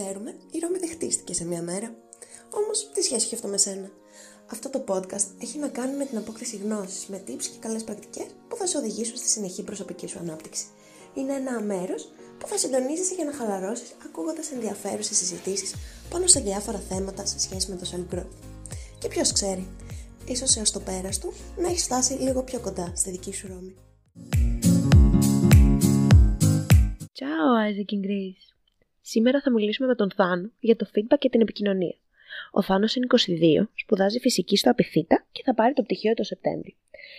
ξέρουμε, 0.00 0.34
η 0.50 0.58
Ρώμη 0.58 0.78
δεν 0.78 0.88
χτίστηκε 0.90 1.34
σε 1.34 1.44
μία 1.44 1.62
μέρα. 1.62 1.94
Όμως, 2.50 2.90
τι 2.92 3.02
σχέση 3.02 3.24
έχει 3.24 3.34
αυτό 3.34 3.48
με 3.48 3.56
σένα; 3.56 3.90
Αυτό 4.46 4.70
το 4.70 4.84
podcast 4.88 5.26
έχει 5.42 5.58
να 5.58 5.68
κάνει 5.68 5.96
με 5.96 6.04
την 6.04 6.18
απόκτηση 6.18 6.56
γνώσης, 6.56 7.06
με 7.06 7.22
tips 7.26 7.42
και 7.42 7.58
καλές 7.60 7.84
πρακτικές 7.84 8.26
που 8.48 8.56
θα 8.56 8.66
σε 8.66 8.78
οδηγήσουν 8.78 9.16
στη 9.16 9.28
συνεχή 9.28 9.62
προσωπική 9.62 10.06
σου 10.06 10.18
ανάπτυξη. 10.18 10.64
Είναι 11.14 11.34
ένα 11.34 11.60
μέρος 11.60 12.12
που 12.38 12.46
θα 12.46 12.56
συντονίζεσαι 12.58 13.14
για 13.14 13.24
να 13.24 13.32
χαλαρώσεις 13.32 13.96
ακούγοντας 14.04 14.50
ενδιαφέρουσες 14.50 15.16
συζητήσεις 15.16 15.74
πάνω 16.10 16.26
σε 16.26 16.40
διάφορα 16.40 16.78
θέματα 16.78 17.26
σε 17.26 17.38
σχέση 17.40 17.70
με 17.70 17.76
το 17.76 17.86
self 17.92 18.14
growth. 18.14 18.34
Και 18.98 19.08
ποιος 19.08 19.32
ξέρει, 19.32 19.68
ίσως 20.24 20.56
έως 20.56 20.70
το 20.70 20.80
πέρας 20.80 21.18
του 21.18 21.32
να 21.56 21.68
έχεις 21.68 21.82
φτάσει 21.82 22.12
λίγο 22.12 22.42
πιο 22.42 22.60
κοντά 22.60 22.92
στη 22.96 23.10
δική 23.10 23.32
σου 23.32 23.46
Ρώμη. 23.46 23.74
Ciao 27.20 27.48
Isaac 27.68 27.90
and 27.96 28.04
Grace. 28.08 28.59
Σήμερα 29.00 29.40
θα 29.40 29.52
μιλήσουμε 29.52 29.88
με 29.88 29.94
τον 29.94 30.10
Θάνο 30.10 30.50
για 30.60 30.76
το 30.76 30.86
feedback 30.94 31.18
και 31.18 31.28
την 31.28 31.40
επικοινωνία. 31.40 31.94
Ο 32.50 32.62
Θάνος 32.62 32.94
είναι 32.94 33.06
22, 33.60 33.68
σπουδάζει 33.74 34.18
φυσική 34.18 34.56
στο 34.56 34.70
Απιθύτα 34.70 35.26
και 35.32 35.42
θα 35.44 35.54
πάρει 35.54 35.72
το 35.72 35.82
πτυχίο 35.82 36.14
το 36.14 36.22
Σεπτέμβρη. 36.22 36.76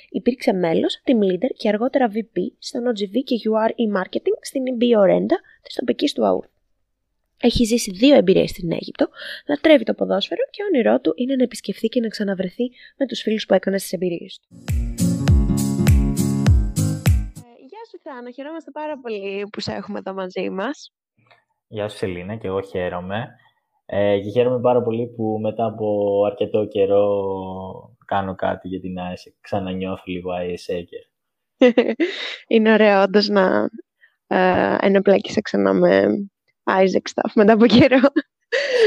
Υπήρξε 0.10 0.54
μέλος, 0.54 1.02
team 1.06 1.24
leader 1.24 1.50
και 1.58 1.70
αργότερα 1.70 2.12
VP 2.14 2.40
στον 2.60 2.84
OGV 2.88 3.24
και 3.24 3.36
UR 3.50 3.70
e-marketing 3.70 4.38
στην 4.42 4.64
EB 4.66 4.84
Orenda 5.00 5.36
της 5.62 5.76
τοπικής 5.76 6.14
του 6.14 6.26
ΑΟΥΡ. 6.26 6.46
Έχει 7.42 7.64
ζήσει 7.64 7.92
δύο 7.92 8.16
εμπειρίες 8.16 8.50
στην 8.50 8.72
Αίγυπτο, 8.72 9.10
λατρεύει 9.48 9.84
το 9.84 9.94
ποδόσφαιρο 9.94 10.42
και 10.52 10.64
όνειρό 10.64 11.00
του 11.00 11.14
είναι 11.16 11.36
να 11.36 11.44
επισκεφθεί 11.44 11.88
και 11.88 12.00
να 12.00 12.08
ξαναβρεθεί 12.08 12.72
με 12.98 13.06
τους 13.06 13.22
φίλους 13.22 13.46
που 13.46 13.54
έκανε 13.54 13.78
στις 13.78 13.94
εμπειρίες 13.94 14.40
του. 14.40 14.48
Ε, 17.36 17.66
γεια 17.70 17.84
σου 17.90 18.00
Θάνο, 18.04 18.32
χαιρόμαστε 18.32 18.72
πάρα 18.72 19.00
πολύ 19.00 19.48
που 19.52 19.60
σε 19.60 19.72
έχουμε 19.72 20.00
εδώ 20.00 20.14
μαζί 20.14 20.50
μας. 20.50 20.92
Γεια 21.74 21.90
σου 21.90 21.98
Σελίνα 21.98 22.36
και 22.36 22.48
εγώ 22.48 22.62
χαίρομαι. 22.62 23.28
Ε, 23.86 24.20
και 24.20 24.30
χαίρομαι 24.30 24.60
πάρα 24.60 24.82
πολύ 24.82 25.08
που 25.08 25.40
μετά 25.42 25.66
από 25.66 26.22
αρκετό 26.26 26.66
καιρό 26.66 27.24
κάνω 28.06 28.36
κάτι 28.36 28.68
για 28.68 28.80
την 28.80 28.96
AIESEC. 28.98 29.34
Ξανανιώθω 29.42 30.04
λίγο 30.06 30.32
AIESECer. 30.32 31.06
Είναι 32.54 32.74
ωραίο 32.74 33.02
όντως 33.02 33.28
να 33.28 33.70
ε, 34.28 34.76
εμπλέκεσαι 34.80 35.42
ξανά 35.42 35.74
με 35.74 36.06
AIESEC 36.64 37.10
stuff 37.14 37.32
μετά 37.36 37.54
από 37.54 37.66
καιρό. 37.66 38.00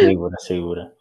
Σίγουρα, 0.00 0.36
σίγουρα. 0.36 0.92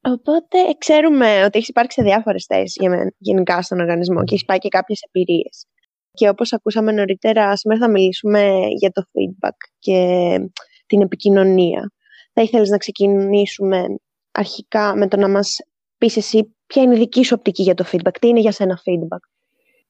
Οπότε 0.00 0.58
ξέρουμε 0.78 1.44
ότι 1.44 1.58
έχεις 1.58 1.68
υπάρξει 1.68 2.00
σε 2.00 2.06
διάφορες 2.06 2.44
θέσεις 2.44 2.76
γενικά 3.18 3.62
στον 3.62 3.80
οργανισμό 3.80 4.24
και 4.24 4.34
έχεις 4.34 4.44
πάει 4.44 4.58
και 4.58 4.68
κάποιες 4.68 5.02
εμπειρίες. 5.02 5.66
Και 6.12 6.28
όπως 6.28 6.52
ακούσαμε 6.52 6.92
νωρίτερα, 6.92 7.56
σήμερα 7.56 7.80
θα 7.80 7.90
μιλήσουμε 7.90 8.66
για 8.78 8.90
το 8.90 9.02
feedback 9.02 9.56
και 9.78 10.38
την 10.86 11.00
επικοινωνία. 11.00 11.92
Θα 12.32 12.42
ήθελες 12.42 12.68
να 12.68 12.76
ξεκινήσουμε 12.76 13.84
αρχικά 14.30 14.96
με 14.96 15.08
το 15.08 15.16
να 15.16 15.28
μας 15.28 15.56
πεις 15.98 16.16
εσύ 16.16 16.56
ποια 16.66 16.82
είναι 16.82 16.94
η 16.94 16.98
δική 16.98 17.24
σου 17.24 17.34
οπτική 17.38 17.62
για 17.62 17.74
το 17.74 17.84
feedback, 17.92 18.16
τι 18.20 18.28
είναι 18.28 18.40
για 18.40 18.52
σένα 18.52 18.78
feedback; 18.78 19.18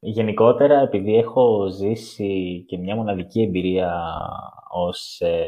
Γενικότερα, 0.07 0.81
επειδή 0.81 1.17
έχω 1.17 1.69
ζήσει 1.69 2.65
και 2.69 2.79
μια 2.79 2.97
μοναδική 2.97 3.43
εμπειρία 3.43 4.03
ως, 4.71 5.21
ε, 5.21 5.47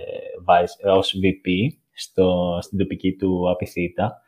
ως 0.82 1.14
VP 1.22 1.76
στο, 1.92 2.58
στην 2.60 2.78
τοπική 2.78 3.16
του 3.16 3.50
Απιθύτα, 3.50 4.20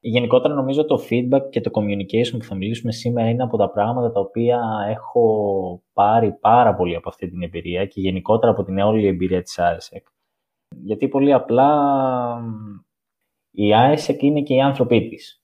γενικότερα 0.00 0.54
νομίζω 0.54 0.84
το 0.84 1.00
feedback 1.10 1.50
και 1.50 1.60
το 1.60 1.70
communication 1.74 2.38
που 2.38 2.44
θα 2.44 2.54
μιλήσουμε 2.54 2.92
σήμερα 2.92 3.28
είναι 3.28 3.42
από 3.42 3.56
τα 3.56 3.70
πράγματα 3.70 4.12
τα 4.12 4.20
οποία 4.20 4.60
έχω 4.88 5.82
πάρει 5.92 6.32
πάρα 6.32 6.74
πολύ 6.74 6.94
από 6.94 7.08
αυτή 7.08 7.28
την 7.28 7.42
εμπειρία 7.42 7.86
και 7.86 8.00
γενικότερα 8.00 8.52
από 8.52 8.62
την 8.64 8.78
όλη 8.78 9.06
εμπειρία 9.06 9.42
της 9.42 9.58
ISEC. 9.60 10.15
Γιατί 10.84 11.08
πολύ 11.08 11.32
απλά 11.32 11.70
η 13.50 13.70
ISEC 13.72 14.18
είναι 14.18 14.42
και 14.42 14.54
οι 14.54 14.60
άνθρωποι 14.60 15.08
της. 15.08 15.40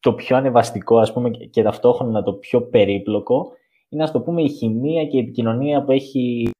Το 0.00 0.14
πιο 0.14 0.36
ανεβαστικό, 0.36 0.98
ας 0.98 1.12
πούμε, 1.12 1.30
και 1.30 1.62
ταυτόχρονα 1.62 2.22
το 2.22 2.32
πιο 2.32 2.62
περίπλοκο, 2.62 3.52
είναι, 3.88 4.02
ας 4.02 4.10
το 4.10 4.20
πούμε, 4.20 4.42
η 4.42 4.48
χημεία 4.48 5.06
και 5.06 5.16
η 5.16 5.20
επικοινωνία 5.20 5.84
που 5.84 5.92
έχει 5.92 6.50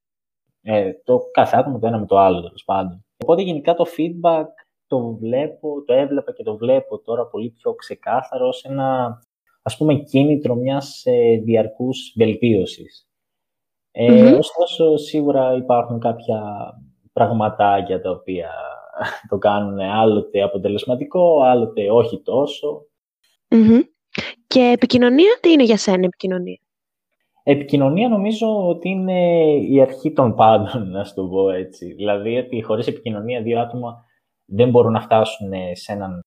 ε, 0.62 0.92
το 1.04 1.18
κάθε 1.32 1.56
άτομο 1.56 1.78
το 1.78 1.86
ένα 1.86 1.98
με 1.98 2.06
το 2.06 2.18
άλλο, 2.18 2.42
τέλος 2.42 2.64
πάντων. 2.64 3.04
Οπότε, 3.22 3.42
γενικά, 3.42 3.74
το 3.74 3.84
feedback 3.96 4.46
το 4.86 5.16
βλέπω, 5.16 5.82
το 5.86 5.92
έβλεπα 5.92 6.32
και 6.32 6.42
το 6.42 6.56
βλέπω 6.56 6.98
τώρα 6.98 7.26
πολύ 7.26 7.50
πιο 7.50 7.74
ξεκάθαρο 7.74 8.52
σε 8.52 8.68
ένα, 8.68 9.18
ας 9.62 9.76
πούμε, 9.76 9.94
κίνητρο 9.94 10.54
μιας 10.54 11.02
ε, 11.04 11.40
διαρκούς 11.44 12.14
βελτίωσης. 12.16 13.08
Ε, 13.90 14.32
Ωστόσο, 14.32 14.96
σίγουρα 14.96 15.52
υπάρχουν 15.52 15.98
κάποια 16.00 16.70
πραγματάκια 17.16 18.00
τα 18.00 18.10
οποία 18.10 18.50
το 19.30 19.38
κάνουν 19.38 19.78
άλλοτε 19.78 20.42
αποτελεσματικό, 20.42 21.42
άλλοτε 21.42 21.90
όχι 21.90 22.22
Και 24.46 24.70
επικοινωνία, 24.74 25.38
τι 25.40 25.50
είναι 25.50 25.64
για 25.64 25.76
σένα 25.76 26.04
επικοινωνία; 26.04 26.60
Επικοινωνία 27.42 28.08
νομίζω 28.08 28.68
ότι 28.68 28.88
είναι 28.88 29.46
η 29.52 29.80
αρχή 29.80 30.12
των 30.12 30.34
πάντων, 30.34 30.90
να 30.90 31.04
σου 31.04 31.14
το 31.14 31.26
πω 31.26 31.50
έτσι. 31.50 31.92
Δηλαδή 31.92 32.36
ότι 32.36 32.62
χωρίς 32.62 32.86
επικοινωνία 32.86 33.42
δύο 33.42 33.60
άτομα 33.60 34.04
δεν 34.44 34.70
μπορούν 34.70 34.92
να 34.92 35.00
φτάσουν 35.00 35.50
σε 35.72 35.92
έναν 35.92 36.20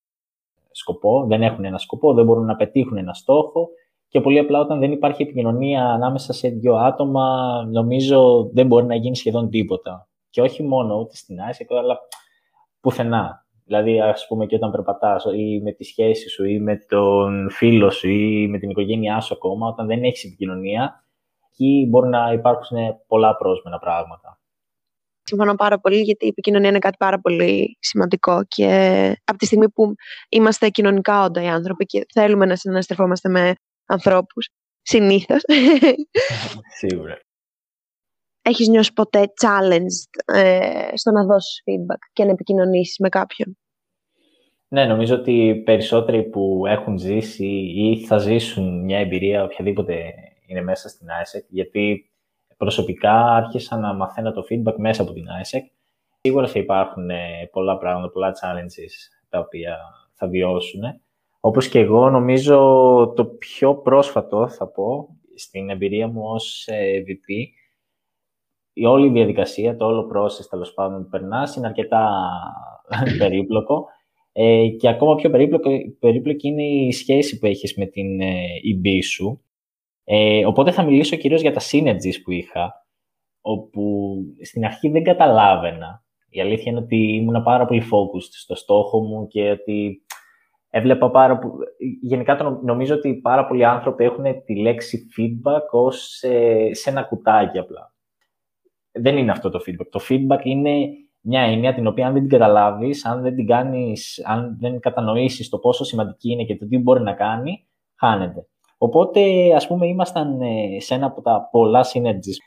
σκοπό, 0.72 1.26
δεν 1.28 1.42
έχουν 1.42 1.66
ένα 1.66 1.78
σκοπό, 1.78 2.14
δεν 2.14 2.26
μπορούν 2.26 2.46
να 2.46 2.56
πετύχουν 2.56 2.98
ένα 2.98 3.14
στόχο 3.14 3.70
και 4.08 4.22
πολύ 4.22 4.40
απλά 4.40 4.60
όταν 4.60 4.80
δεν 4.80 4.92
υπάρχει 4.92 5.22
επικοινωνία 5.22 5.86
ανάμεσα 5.86 6.34
σε 6.34 6.50
δύο 6.50 6.76
άτομα, 6.76 7.28
νομίζω 7.72 8.50
δεν 8.54 8.68
μπορεί 8.68 8.86
να 8.86 8.96
γίνει 8.96 9.16
σχεδόν 9.16 9.50
τίποτα. 9.50 10.09
Και 10.30 10.42
όχι 10.42 10.64
μόνο 10.64 10.96
ούτε 10.96 11.16
στην 11.16 11.42
Άσια, 11.42 11.68
αλλά 11.70 12.00
πουθενά. 12.80 13.46
Δηλαδή, 13.66 14.02
ας 14.02 14.28
πούμε, 14.28 14.46
και 14.46 14.56
όταν 14.56 14.72
περπατάς 14.72 15.26
ή 15.36 15.62
με 15.64 15.72
τη 15.72 15.84
σχέση 15.84 16.30
σου 16.30 16.44
ή 16.44 16.60
με 16.60 16.78
τον 16.78 17.50
φίλο 17.52 17.90
σου 17.90 18.10
ή 18.10 18.48
με 18.48 18.60
την 18.60 18.70
οικογένειά 18.70 19.20
σου 19.20 19.34
ακόμα, 19.34 19.68
όταν 19.68 19.88
δεν 19.88 20.04
έχεις 20.04 20.24
επικοινωνία, 20.24 21.04
εκεί 21.52 21.88
μπορεί 21.90 22.10
να 22.10 22.32
υπάρξουν 22.32 22.78
πολλά 23.08 23.36
πρόσμενα 23.38 23.80
πράγματα. 23.80 24.40
Συμφωνώ 25.24 25.56
πάρα 25.56 25.80
πολύ, 25.80 26.02
γιατί 26.02 26.26
η 26.26 26.28
επικοινωνία 26.28 26.70
είναι 26.70 26.80
κάτι 26.80 26.96
πάρα 27.00 27.20
πολύ 27.20 27.78
σημαντικό 27.80 28.44
και 28.48 28.68
από 29.26 29.38
τη 29.38 29.46
στιγμή 29.46 29.70
που 29.70 29.94
είμαστε 30.30 30.70
κοινωνικά 30.70 31.24
όντα 31.24 31.42
οι 31.42 31.48
άνθρωποι 31.48 31.86
και 31.86 32.06
θέλουμε 32.14 32.46
να 32.46 32.56
συναστρεφόμαστε 32.56 33.30
με 33.30 33.54
ανθρώπους, 33.86 34.50
συνήθως. 34.82 35.42
Σίγουρα. 36.80 37.18
Έχεις 38.50 38.68
νιώσει 38.68 38.94
ποτέ 38.94 39.24
challenged 39.42 40.36
ε, 40.36 40.96
στο 40.96 41.12
να 41.12 41.26
δώσεις 41.26 41.64
feedback 41.66 42.00
και 42.14 42.24
να 42.24 42.32
επικοινωνήσεις 42.32 42.98
με 43.00 43.10
κάποιον; 43.10 43.58
Ναι, 44.68 44.86
νομίζω 44.86 45.16
ότι 45.16 45.62
περισσότεροι 45.66 46.24
που 46.24 46.64
έχουν 46.68 46.98
ζήσει 46.98 47.48
ή 47.76 48.06
θα 48.06 48.18
ζήσουν 48.18 48.84
μια 48.84 48.98
εμπειρία 48.98 49.44
οποιαδήποτε 49.44 50.14
είναι 50.46 50.62
μέσα 50.62 50.90
στην 50.90 51.08
ISEC, 51.08 51.44
γιατί 51.48 52.12
προσωπικά 52.58 53.12
άρχισα 53.12 53.78
να 53.78 53.94
μαθαίνω 53.94 54.32
το 54.32 54.44
feedback 54.50 54.76
μέσα 54.78 55.02
από 55.02 55.14
την 55.14 55.26
ISEC. 55.44 55.64
Σίγουρα 56.22 56.48
θα 56.48 56.60
υπάρχουν 56.60 57.10
ε, 57.10 57.50
πολλά 57.52 57.78
πράγματα, 57.78 58.10
πολλά 58.10 58.32
challenges 58.32 58.94
τα 59.30 59.40
οποία 59.40 59.78
θα 60.14 60.28
βιώσουν. 60.28 60.82
Όπως 61.40 61.68
και 61.68 61.80
εγώ 61.80 62.10
νομίζω 62.10 62.58
το 63.16 63.26
πιο 63.26 63.76
πρόσφατο 63.76 64.48
θα 64.48 64.68
πω 64.68 65.08
στην 65.36 65.70
εμπειρία 65.70 66.08
μου 66.08 66.22
ως 66.24 66.68
ε, 66.68 67.04
VP 67.08 67.58
η 68.80 68.86
όλη 68.86 69.10
διαδικασία, 69.10 69.76
το 69.76 69.86
όλο 69.86 70.12
process 70.16 70.46
τέλος 70.50 70.74
πάντων 70.74 71.04
που 71.04 71.10
περνάς 71.10 71.56
είναι 71.56 71.68
αρκετά 71.68 72.10
περίπλοκο 73.20 73.86
ε, 74.32 74.68
και 74.68 74.90
ακόμα 74.90 75.16
πιο 75.16 75.30
περίπλοκο, 75.30 75.70
περίπλοκη 76.00 76.48
είναι 76.48 76.64
η 76.64 76.92
σχέση 76.92 77.40
που 77.40 77.46
έχεις 77.46 77.78
με 77.78 77.86
την 77.86 78.22
ε, 78.22 78.44
EB 78.74 78.88
σου 79.04 79.42
ε, 80.12 80.46
οπότε 80.46 80.72
θα 80.72 80.84
μιλήσω 80.84 81.16
κυρίως 81.16 81.42
για 81.42 81.54
τα 81.54 81.62
synergies 81.72 82.22
που 82.24 82.32
είχα, 82.32 82.86
όπου 83.42 84.16
στην 84.44 84.66
αρχή 84.66 84.90
δεν 84.90 85.04
καταλάβαινα. 85.04 86.04
Η 86.30 86.42
αλήθεια 86.42 86.72
είναι 86.72 86.80
ότι 86.80 86.96
ήμουν 86.96 87.44
πάρα 87.44 87.66
πολύ 87.66 87.82
focused 87.82 88.32
στο 88.32 88.56
στόχο 88.56 89.02
μου 89.02 89.28
και 89.28 89.50
ότι 89.50 90.02
έβλεπα 90.70 91.12
πάρα 91.12 91.40
Γενικά 92.02 92.36
το 92.36 92.60
νομίζω 92.64 92.96
ότι 92.96 93.16
πάρα 93.16 93.46
πολλοί 93.48 93.66
άνθρωποι 93.66 94.04
έχουν 94.04 94.44
τη 94.46 94.56
λέξη 94.56 95.08
feedback 95.18 95.66
ως 95.72 96.24
ε, 96.24 96.74
σε 96.74 96.90
ένα 96.90 97.04
κουτάκι 97.04 97.58
απλά. 97.58 97.94
Δεν 98.92 99.18
είναι 99.18 99.32
αυτό 99.32 99.50
το 99.50 99.60
feedback. 99.68 99.88
Το 99.90 100.00
feedback 100.10 100.44
είναι 100.44 100.88
μια 101.22 101.42
έννοια 101.42 101.74
την 101.74 101.88
οποία 101.88 102.08
αν 102.08 102.14
δεν 102.14 102.22
την 102.22 102.32
καταλάβεις, 102.32 103.06
αν 103.06 103.22
δεν 103.22 103.36
την 103.36 103.48
κάνεις, 103.48 104.22
αν 104.26 104.58
δεν 104.60 104.80
κατανοήσεις 104.80 105.50
το 105.50 105.58
πόσο 105.58 105.84
σημαντική 105.84 106.32
είναι 106.32 106.44
και 106.44 106.58
το 106.58 106.68
τι 106.68 106.78
μπορεί 106.78 107.02
να 107.02 107.14
κάνει, 107.14 107.68
χάνεται. 107.96 108.48
Οπότε, 108.78 109.22
ας 109.56 109.68
πούμε, 109.68 109.88
ήμασταν 109.88 110.42
ε, 110.42 110.80
σε 110.80 110.94
ένα 110.94 111.06
από 111.06 111.22
τα 111.22 111.48
πολλά 111.52 111.86
synergies 111.94 112.38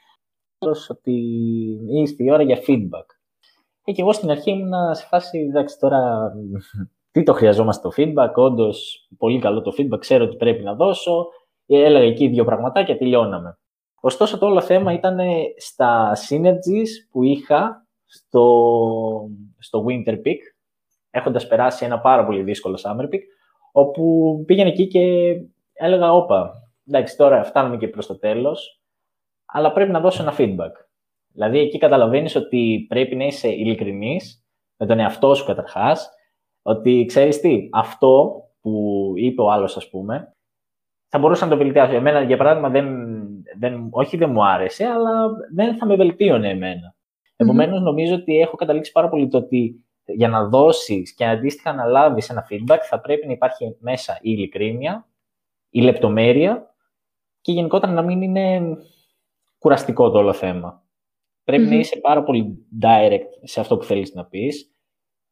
ότι 0.89 1.12
ήρθε 1.89 2.25
η 2.25 2.31
ώρα 2.31 2.43
για 2.43 2.59
feedback. 2.67 3.06
Ε, 3.85 3.93
και 3.93 4.03
εγώ 4.03 4.12
στην 4.12 4.31
αρχή 4.31 4.50
ήμουν 4.50 4.95
σε 4.95 5.06
φάση, 5.06 5.38
εντάξει, 5.38 5.79
τώρα 5.79 6.33
τι 7.11 7.23
το 7.23 7.33
χρειαζόμαστε 7.33 7.88
το 7.88 7.95
feedback, 7.97 8.33
όντως 8.35 9.09
πολύ 9.19 9.38
καλό 9.38 9.61
το 9.62 9.73
feedback, 9.79 9.99
ξέρω 9.99 10.29
τι 10.29 10.37
πρέπει 10.37 10.62
να 10.62 10.75
δώσω, 10.75 11.27
ε, 11.67 11.85
έλεγα 11.85 12.05
εκεί 12.05 12.29
δύο 12.29 12.45
πραγματάκια, 12.45 12.99
τελειώναμε. 12.99 13.59
Ωστόσο, 14.04 14.38
το 14.38 14.46
όλο 14.46 14.60
θέμα 14.60 14.93
ήταν 14.93 15.19
στα 15.56 16.12
synergies 16.28 16.88
που 17.10 17.22
είχα 17.22 17.87
στο, 18.06 19.28
στο 19.58 19.84
Winter 19.88 20.14
Peak, 20.14 20.38
έχοντας 21.10 21.46
περάσει 21.46 21.84
ένα 21.84 22.00
πάρα 22.00 22.25
πολύ 22.25 22.43
δύσκολο 22.43 22.81
summer 22.82 23.04
peak, 23.04 23.20
όπου 23.72 24.34
πήγαινε 24.46 24.69
εκεί 24.69 24.87
και 24.87 25.00
έλεγα, 25.72 26.12
όπα, 26.12 26.52
εντάξει, 26.88 27.16
τώρα 27.16 27.44
φτάνουμε 27.44 27.76
και 27.76 27.88
προς 27.88 28.06
το 28.06 28.19
τέλος, 28.19 28.82
αλλά 29.46 29.72
πρέπει 29.72 29.90
να 29.90 30.00
δώσω 30.00 30.22
ένα 30.22 30.34
feedback. 30.38 30.72
Δηλαδή, 31.32 31.58
εκεί 31.58 31.78
καταλαβαίνεις 31.78 32.37
ότι 32.37 32.87
πρέπει 32.88 33.16
να 33.16 33.25
είσαι 33.25 33.49
ειλικρινής 33.49 34.44
με 34.76 34.87
τον 34.87 34.99
εαυτό 34.99 35.34
σου 35.34 35.44
καταρχάς, 35.44 36.10
ότι 36.62 37.04
ξέρεις 37.08 37.40
τι, 37.40 37.69
αυτό 37.72 38.43
που 38.60 39.12
είπε 39.16 39.43
ο 39.43 39.50
άλλος, 39.50 39.76
ας 39.76 39.88
πούμε, 39.90 40.32
θα 41.14 41.19
μπορούσα 41.19 41.44
να 41.44 41.50
το 41.50 41.56
βελτιάσω. 41.56 41.94
Εμένα, 41.94 42.22
για 42.22 42.37
παράδειγμα, 42.37 42.69
δεν, 42.69 43.01
δεν, 43.62 43.88
όχι 43.91 44.17
δεν 44.17 44.31
μου 44.31 44.44
άρεσε, 44.44 44.85
αλλά 44.85 45.31
δεν 45.55 45.76
θα 45.76 45.87
με 45.87 45.97
βελτίωνε 45.97 46.49
εμένα. 46.49 46.94
Επομένως, 47.37 47.81
νομίζω 47.81 48.14
ότι 48.14 48.38
έχω 48.41 48.56
καταλήξει 48.56 48.93
πάρα 48.93 49.09
πολύ 49.09 49.29
το 49.29 49.38
ότι 49.38 49.85
για 50.05 50.29
να 50.29 50.49
δώσεις 50.49 51.14
και 51.14 51.26
αντίστοιχα 51.26 51.73
να 51.73 51.85
λάβεις 51.85 52.31
ένα 52.31 52.47
feedback, 52.50 52.79
θα 52.82 53.00
πρέπει 53.00 53.26
να 53.26 53.32
υπάρχει 53.32 53.76
μέσα 53.81 54.19
η 54.23 54.31
ειλικρίνεια, 54.31 55.09
η 55.70 55.81
λεπτομέρεια 55.81 56.75
και 57.41 57.53
γενικότερα 57.53 57.93
να 57.93 58.03
μην 58.03 58.23
είναι 58.23 58.76
κουραστικό 59.59 60.11
το 60.11 60.19
όλο 60.19 60.32
θέμα. 60.32 60.82
Πρέπει 61.44 61.64
να 61.64 61.75
είσαι 61.75 61.97
πάρα 61.97 62.23
πολύ 62.23 62.67
direct 62.82 63.29
σε 63.43 63.61
αυτό 63.61 63.76
που 63.76 63.85
θέλεις 63.85 64.14
να 64.14 64.25
πεις, 64.25 64.75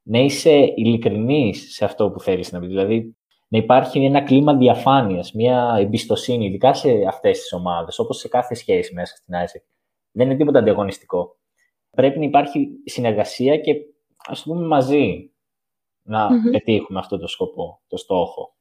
να 0.03 0.19
είσαι 0.19 0.73
ειλικρινής 0.77 1.75
σε 1.75 1.85
αυτό 1.85 2.11
που 2.11 2.21
θέλεις 2.21 2.53
να 2.53 2.59
πεις. 2.59 2.69
Δηλαδή, 2.69 3.17
να 3.53 3.59
υπάρχει 3.59 4.05
ένα 4.05 4.21
κλίμα 4.23 4.57
διαφάνειας, 4.57 5.33
μια 5.33 5.77
εμπιστοσύνη, 5.79 6.47
ειδικά 6.47 6.75
σε 6.75 6.91
αυτές 7.09 7.39
τις 7.39 7.53
ομάδες, 7.53 7.99
όπως 7.99 8.19
σε 8.19 8.29
κάθε 8.29 8.55
σχέση 8.55 8.95
μέσα 8.95 9.17
στην 9.17 9.35
ISEC. 9.35 9.65
Δεν 10.11 10.27
είναι 10.27 10.37
τίποτα 10.37 10.59
ανταγωνιστικό. 10.59 11.37
Πρέπει 11.91 12.19
να 12.19 12.25
υπάρχει 12.25 12.69
συνεργασία 12.85 13.57
και 13.57 13.75
ας 14.27 14.43
το 14.43 14.51
πούμε 14.51 14.67
μαζί 14.67 15.33
να 16.03 16.29
πετύχουμε 16.51 16.99
αυτό 16.99 17.19
το 17.19 17.27
σκοπό, 17.27 17.81
το 17.87 17.97
στοχο 17.97 18.55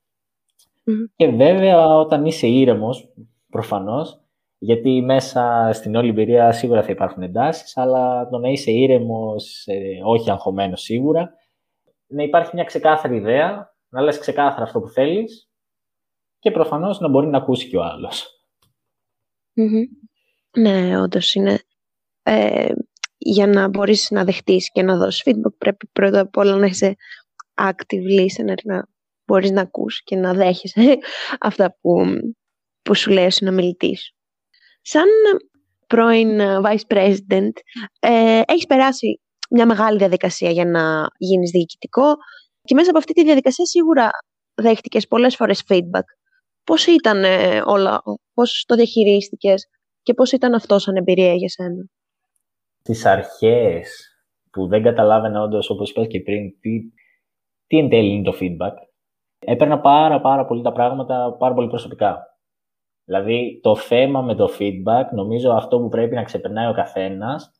Και 1.15 1.27
βέβαια 1.27 1.95
όταν 1.95 2.25
είσαι 2.25 2.47
ήρεμος, 2.47 3.13
προφανώς, 3.49 4.19
γιατί 4.57 5.01
μέσα 5.01 5.69
στην 5.73 5.95
όλη 5.95 6.09
εμπειρία 6.09 6.51
σίγουρα 6.51 6.83
θα 6.83 6.91
υπάρχουν 6.91 7.23
εντάσεις, 7.23 7.77
αλλά 7.77 8.29
το 8.29 8.37
να 8.37 8.49
είσαι 8.49 8.71
ήρεμος, 8.71 9.63
ε, 9.67 10.01
όχι 10.03 10.31
αγχωμένος 10.31 10.81
σίγουρα, 10.81 11.33
να 12.07 12.23
υπάρχει 12.23 12.51
μια 12.53 12.63
ξεκάθαρη 12.63 13.15
ιδέα, 13.15 13.77
να 13.89 14.01
λες 14.01 14.19
ξεκάθαρα 14.19 14.63
αυτό 14.63 14.79
που 14.79 14.89
θέλεις 14.89 15.49
και 16.39 16.51
προφανώς 16.51 16.99
να 16.99 17.09
μπορεί 17.09 17.27
να 17.27 17.37
ακούσει 17.37 17.69
και 17.69 17.77
ο 17.77 17.83
αλλος 17.83 18.43
Ναι, 20.57 21.01
όντως 21.01 21.33
είναι. 21.33 21.59
Ε, 22.23 22.73
για 23.17 23.47
να 23.47 23.67
μπορείς 23.67 24.11
να 24.11 24.23
δεχτείς 24.23 24.71
και 24.71 24.83
να 24.83 24.97
δώσεις 24.97 25.23
feedback 25.25 25.57
πρέπει 25.57 25.87
πρώτα 25.93 26.19
απ' 26.19 26.37
όλα 26.37 26.55
να 26.55 26.65
είσαι 26.65 26.95
active 27.53 28.19
listener, 28.19 28.57
να 28.63 28.87
μπορείς 29.25 29.51
να 29.51 29.61
ακούς 29.61 30.03
και 30.03 30.15
να 30.15 30.33
δέχεσαι 30.33 30.97
αυτά 31.49 31.77
που, 31.81 31.91
που 32.81 32.95
σου 32.95 33.11
λέει 33.11 33.25
ο 33.25 33.29
συνομιλητής. 33.29 34.13
Σαν 34.81 35.07
πρώην 35.87 36.39
vice 36.39 36.87
president, 36.87 37.51
ε, 37.99 38.41
έχεις 38.45 38.65
περάσει 38.65 39.21
μια 39.49 39.65
μεγάλη 39.65 39.97
διαδικασία 39.97 40.51
για 40.51 40.65
να 40.65 41.07
γίνεις 41.17 41.51
διοικητικό 41.51 42.15
και 42.69 42.75
μέσα 42.75 42.89
από 42.89 42.97
αυτή 42.97 43.13
τη 43.13 43.23
διαδικασία 43.23 43.65
σίγουρα 43.65 44.09
δέχτηκες 44.53 45.07
πολλές 45.07 45.35
φορές 45.35 45.63
feedback. 45.67 46.07
Πώς 46.63 46.85
ήταν 46.85 47.23
ε, 47.23 47.61
όλα, 47.65 48.01
πώς 48.33 48.63
το 48.67 48.75
διαχειρίστηκες 48.75 49.67
και 50.01 50.13
πώς 50.13 50.31
ήταν 50.31 50.53
αυτό 50.53 50.79
σαν 50.79 50.95
εμπειρία 50.95 51.33
για 51.33 51.49
σένα; 51.49 51.85
Τις 52.83 53.05
αρχές 53.05 54.07
που 54.51 54.67
δεν 54.67 54.83
καταλάβαινα 54.83 55.41
όντως, 55.41 55.69
όπως 55.69 55.89
είπα 55.89 56.05
και 56.05 56.21
πριν, 56.21 56.59
τι, 56.59 56.79
τι 57.67 57.77
εν 57.77 57.89
τέλει 57.89 58.13
είναι 58.13 58.23
το 58.23 58.37
feedback, 58.41 58.73
έπαιρνα 59.39 59.79
πάρα 59.79 60.21
πάρα 60.21 60.45
πολύ 60.45 60.61
τα 60.61 60.71
πράγματα 60.71 61.35
πάρα 61.39 61.53
πολύ 61.53 61.67
προσωπικά. 61.67 62.37
Δηλαδή, 63.03 63.59
το 63.63 63.75
θέμα 63.75 64.21
με 64.21 64.35
το 64.35 64.49
feedback, 64.59 65.03
νομίζω 65.13 65.51
αυτό 65.51 65.79
που 65.79 65.89
πρέπει 65.89 66.15
να 66.15 66.23
ξεπερνάει 66.23 66.69
ο 66.69 66.73
καθένας, 66.73 67.51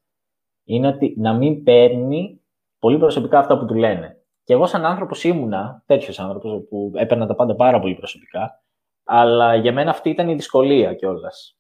είναι 0.63 0.87
ότι 0.87 1.15
να 1.17 1.33
μην 1.33 1.63
παίρνει 1.63 2.41
πολύ 2.79 2.97
προσωπικά 2.97 3.39
αυτά 3.39 3.59
που 3.59 3.65
του 3.65 3.75
λένε. 3.75 4.18
Και 4.49 4.55
εγώ 4.55 4.65
σαν 4.65 4.85
άνθρωπος 4.85 5.23
ήμουνα 5.23 5.83
τέτοιος 5.85 6.19
άνθρωπος 6.19 6.67
που 6.69 6.91
έπαιρνα 6.95 7.25
τα 7.25 7.35
πάντα 7.35 7.55
πάρα 7.55 7.79
πολύ 7.79 7.95
προσωπικά. 7.95 8.63
Αλλά 9.03 9.55
για 9.55 9.73
μένα 9.73 9.89
αυτή 9.89 10.09
ήταν 10.09 10.29
η 10.29 10.33
δυσκολία 10.33 10.93
κιόλας. 10.93 11.57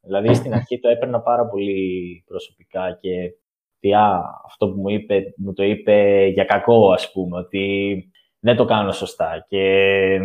Δηλαδή 0.00 0.34
στην 0.34 0.54
αρχή 0.54 0.80
το 0.80 0.88
έπαιρνα 0.88 1.20
πάρα 1.20 1.46
πολύ 1.46 2.22
προσωπικά 2.26 2.98
και 3.00 3.96
α, 3.96 4.20
αυτό 4.44 4.68
που 4.68 4.80
μου 4.80 4.88
είπε, 4.88 5.34
μου 5.36 5.52
το 5.52 5.62
είπε 5.62 6.26
για 6.26 6.44
κακό 6.44 6.92
ας 6.92 7.12
πούμε, 7.12 7.38
ότι 7.38 8.04
δεν 8.40 8.56
το 8.56 8.64
κάνω 8.64 8.92
σωστά 8.92 9.44
και 9.48 10.18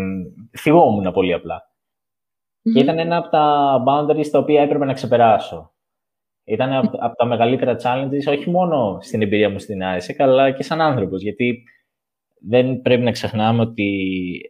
θυγόμουν 0.57 1.13
πολύ 1.13 1.33
απλά. 1.33 1.61
Και 2.73 2.79
ήταν 2.79 2.99
ένα 2.99 3.17
από 3.17 3.29
τα 3.29 3.75
boundaries 3.87 4.27
τα 4.27 4.39
οποία 4.39 4.61
έπρεπε 4.61 4.85
να 4.85 4.93
ξεπεράσω. 4.93 5.73
Ήταν 6.43 6.73
από, 6.73 7.15
τα 7.15 7.25
μεγαλύτερα 7.25 7.75
challenges, 7.83 8.31
όχι 8.31 8.49
μόνο 8.49 8.97
στην 9.01 9.21
εμπειρία 9.21 9.49
μου 9.49 9.59
στην 9.59 9.79
ISEC, 9.81 10.15
αλλά 10.17 10.51
και 10.51 10.63
σαν 10.63 10.81
άνθρωπος, 10.81 11.21
γιατί 11.21 11.63
δεν 12.45 12.81
πρέπει 12.81 13.01
να 13.01 13.11
ξεχνάμε 13.11 13.61
ότι 13.61 13.83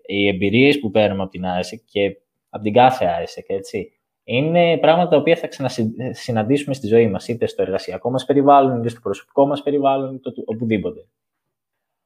οι 0.06 0.28
εμπειρίες 0.28 0.80
που 0.80 0.92
παίρνουμε 0.92 1.24
από 1.24 1.32
την 1.32 1.44
ISEC 1.44 1.80
και 1.86 2.18
από 2.50 2.64
την 2.64 2.74
κάθε 2.74 3.06
ISEC, 3.06 3.44
έτσι, 3.48 3.92
είναι 4.24 4.78
πράγματα 4.78 5.10
τα 5.10 5.18
οποία 5.18 5.36
θα 5.36 5.48
ξανασυναντήσουμε 5.48 6.74
στη 6.74 6.88
ζωή 6.88 7.08
μας, 7.08 7.28
είτε 7.28 7.48
στο 7.48 7.62
εργασιακό 7.62 8.12
μας 8.12 8.26
περιβάλλον, 8.26 8.80
είτε 8.80 8.90
στο 8.90 9.00
προσωπικό 9.00 9.48
μας 9.48 9.64
περιβάλλον, 9.64 10.16
είτε 10.16 10.30
οπουδήποτε. 10.46 11.08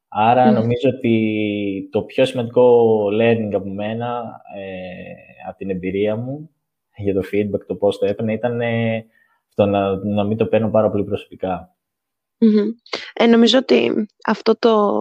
Άρα 0.08 0.52
νομίζω 0.52 0.90
ότι 0.98 1.90
το 1.92 2.02
πιο 2.02 2.26
σημαντικό 2.26 2.98
learning 3.22 3.52
από 3.54 3.70
μένα, 3.70 4.42
ε, 4.56 5.48
από 5.48 5.58
την 5.58 5.70
εμπειρία 5.70 6.16
μου, 6.16 6.50
για 6.98 7.14
το 7.14 7.22
feedback, 7.32 7.66
το 7.68 7.76
πώς 7.76 7.98
το 7.98 8.06
έπαιρνε, 8.06 8.34
ήταν 8.34 8.62
ε, 8.62 9.06
το 9.56 9.66
να, 9.66 9.96
να 9.96 10.24
μην 10.24 10.38
το 10.38 10.46
παίρνω 10.46 10.70
πάρα 10.70 10.90
πολύ 10.90 11.04
προσωπικά. 11.04 11.76
Ε, 13.14 13.26
νομίζω 13.26 13.58
ότι 13.58 14.08
αυτό 14.26 14.58
το 14.60 14.94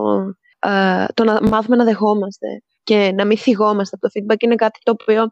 ε, 0.67 1.07
το 1.15 1.25
να 1.25 1.49
μάθουμε 1.49 1.77
να 1.77 1.85
δεχόμαστε 1.85 2.47
και 2.83 3.13
να 3.15 3.25
μην 3.25 3.39
θυγόμαστε 3.39 3.97
από 4.01 4.09
το 4.09 4.21
feedback 4.21 4.43
είναι 4.43 4.55
κάτι 4.55 4.79
το 4.83 4.91
οποίο 4.91 5.29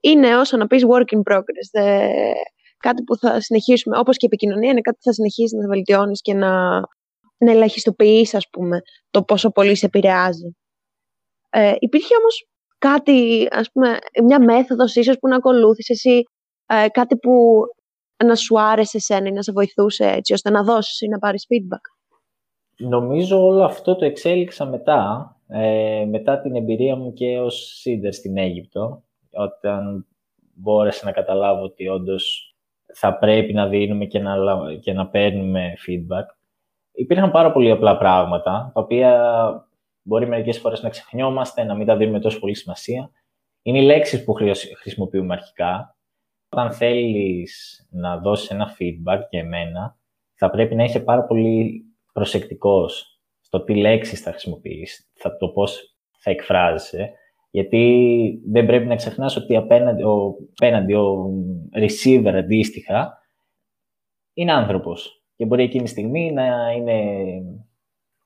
είναι 0.00 0.36
όσο 0.36 0.56
να 0.56 0.66
πεις 0.66 0.84
work 0.88 1.16
in 1.16 1.32
progress. 1.32 1.68
Ε, 1.82 2.32
κάτι 2.78 3.02
που 3.02 3.16
θα 3.16 3.40
συνεχίσουμε, 3.40 3.98
όπως 3.98 4.16
και 4.16 4.26
η 4.26 4.28
επικοινωνία, 4.32 4.70
είναι 4.70 4.80
κάτι 4.80 4.96
που 4.96 5.02
θα 5.02 5.12
συνεχίσει 5.12 5.56
να 5.56 5.66
βελτιώνεις 5.68 6.20
και 6.20 6.34
να, 6.34 6.78
να 7.38 7.50
ελαχιστοποιείς, 7.50 8.34
ας 8.34 8.48
πούμε, 8.50 8.80
το 9.10 9.22
πόσο 9.22 9.50
πολύ 9.50 9.74
σε 9.76 9.86
επηρεάζει. 9.86 10.56
Ε, 11.50 11.74
υπήρχε 11.78 12.14
όμως 12.18 12.46
κάτι, 12.78 13.48
ας 13.50 13.70
πούμε, 13.72 13.98
μια 14.24 14.44
μέθοδος 14.44 14.94
ίσως 14.96 15.18
που 15.18 15.28
να 15.28 15.36
ακολούθεις 15.36 15.90
εσύ, 15.90 16.22
ε, 16.66 16.88
κάτι 16.88 17.16
που 17.16 17.62
να 18.24 18.34
σου 18.34 18.60
άρεσε 18.60 18.96
εσένα 18.96 19.28
ή 19.28 19.32
να 19.32 19.42
σε 19.42 19.52
βοηθούσε 19.52 20.04
έτσι, 20.04 20.32
ώστε 20.32 20.50
να 20.50 20.62
δώσεις 20.62 21.00
ή 21.00 21.08
να 21.08 21.18
πάρεις 21.18 21.46
feedback; 21.48 21.84
Νομίζω 22.88 23.46
όλο 23.46 23.64
αυτό 23.64 23.96
το 23.96 24.04
εξέλιξα 24.04 24.66
μετά, 24.66 25.36
ε, 25.48 26.04
μετά 26.10 26.40
την 26.40 26.56
εμπειρία 26.56 26.96
μου 26.96 27.12
και 27.12 27.38
ως 27.38 27.76
σύντερ 27.80 28.12
στην 28.12 28.36
Αίγυπτο, 28.38 29.02
όταν 29.32 30.06
μπόρεσα 30.54 31.04
να 31.04 31.12
καταλάβω 31.12 31.62
ότι 31.62 31.88
όντως 31.88 32.54
θα 32.94 33.18
πρέπει 33.18 33.52
να 33.52 33.68
δίνουμε 33.68 34.04
και 34.04 34.18
να, 34.18 34.36
και 34.80 34.92
να 34.92 35.08
παίρνουμε 35.08 35.74
feedback. 35.86 36.26
Υπήρχαν 36.92 37.30
πάρα 37.30 37.52
πολύ 37.52 37.70
απλά 37.70 37.96
πράγματα, 37.96 38.70
τα 38.74 38.80
οποία 38.80 39.42
μπορεί 40.02 40.26
μερικές 40.26 40.58
φορές 40.58 40.82
να 40.82 40.88
ξεχνιόμαστε, 40.88 41.64
να 41.64 41.74
μην 41.74 41.86
τα 41.86 41.96
δίνουμε 41.96 42.20
τόσο 42.20 42.38
πολύ 42.38 42.54
σημασία. 42.54 43.10
Είναι 43.62 43.78
οι 43.78 43.84
λέξεις 43.84 44.24
που 44.24 44.32
χρησιμοποιούμε 44.80 45.34
αρχικά. 45.34 45.96
Όταν 46.48 46.72
θέλεις 46.72 47.86
να 47.90 48.18
δώσεις 48.18 48.50
ένα 48.50 48.76
feedback 48.78 49.20
για 49.30 49.40
εμένα, 49.40 49.96
θα 50.34 50.50
πρέπει 50.50 50.74
να 50.74 50.84
είσαι 50.84 51.00
πάρα 51.00 51.24
πολύ 51.24 51.84
προσεκτικός 52.12 53.20
στο 53.40 53.64
τι 53.64 53.74
λέξεις 53.74 54.20
θα 54.20 54.30
χρησιμοποιείς, 54.30 55.10
θα, 55.14 55.36
το 55.36 55.48
πώς 55.48 55.96
θα 56.18 56.30
εκφράζεσαι, 56.30 57.12
γιατί 57.50 58.42
δεν 58.46 58.66
πρέπει 58.66 58.86
να 58.86 58.96
ξεχνάς 58.96 59.36
ότι 59.36 59.56
απέναντι 59.56 60.02
ο, 60.02 60.36
απέναντι 60.60 60.94
ο 60.94 61.30
receiver 61.74 62.32
αντίστοιχα 62.34 63.18
είναι 64.34 64.52
άνθρωπος 64.52 65.22
και 65.36 65.46
μπορεί 65.46 65.62
εκείνη 65.62 65.84
τη 65.84 65.90
στιγμή 65.90 66.32
να, 66.32 66.72
είναι, 66.72 67.02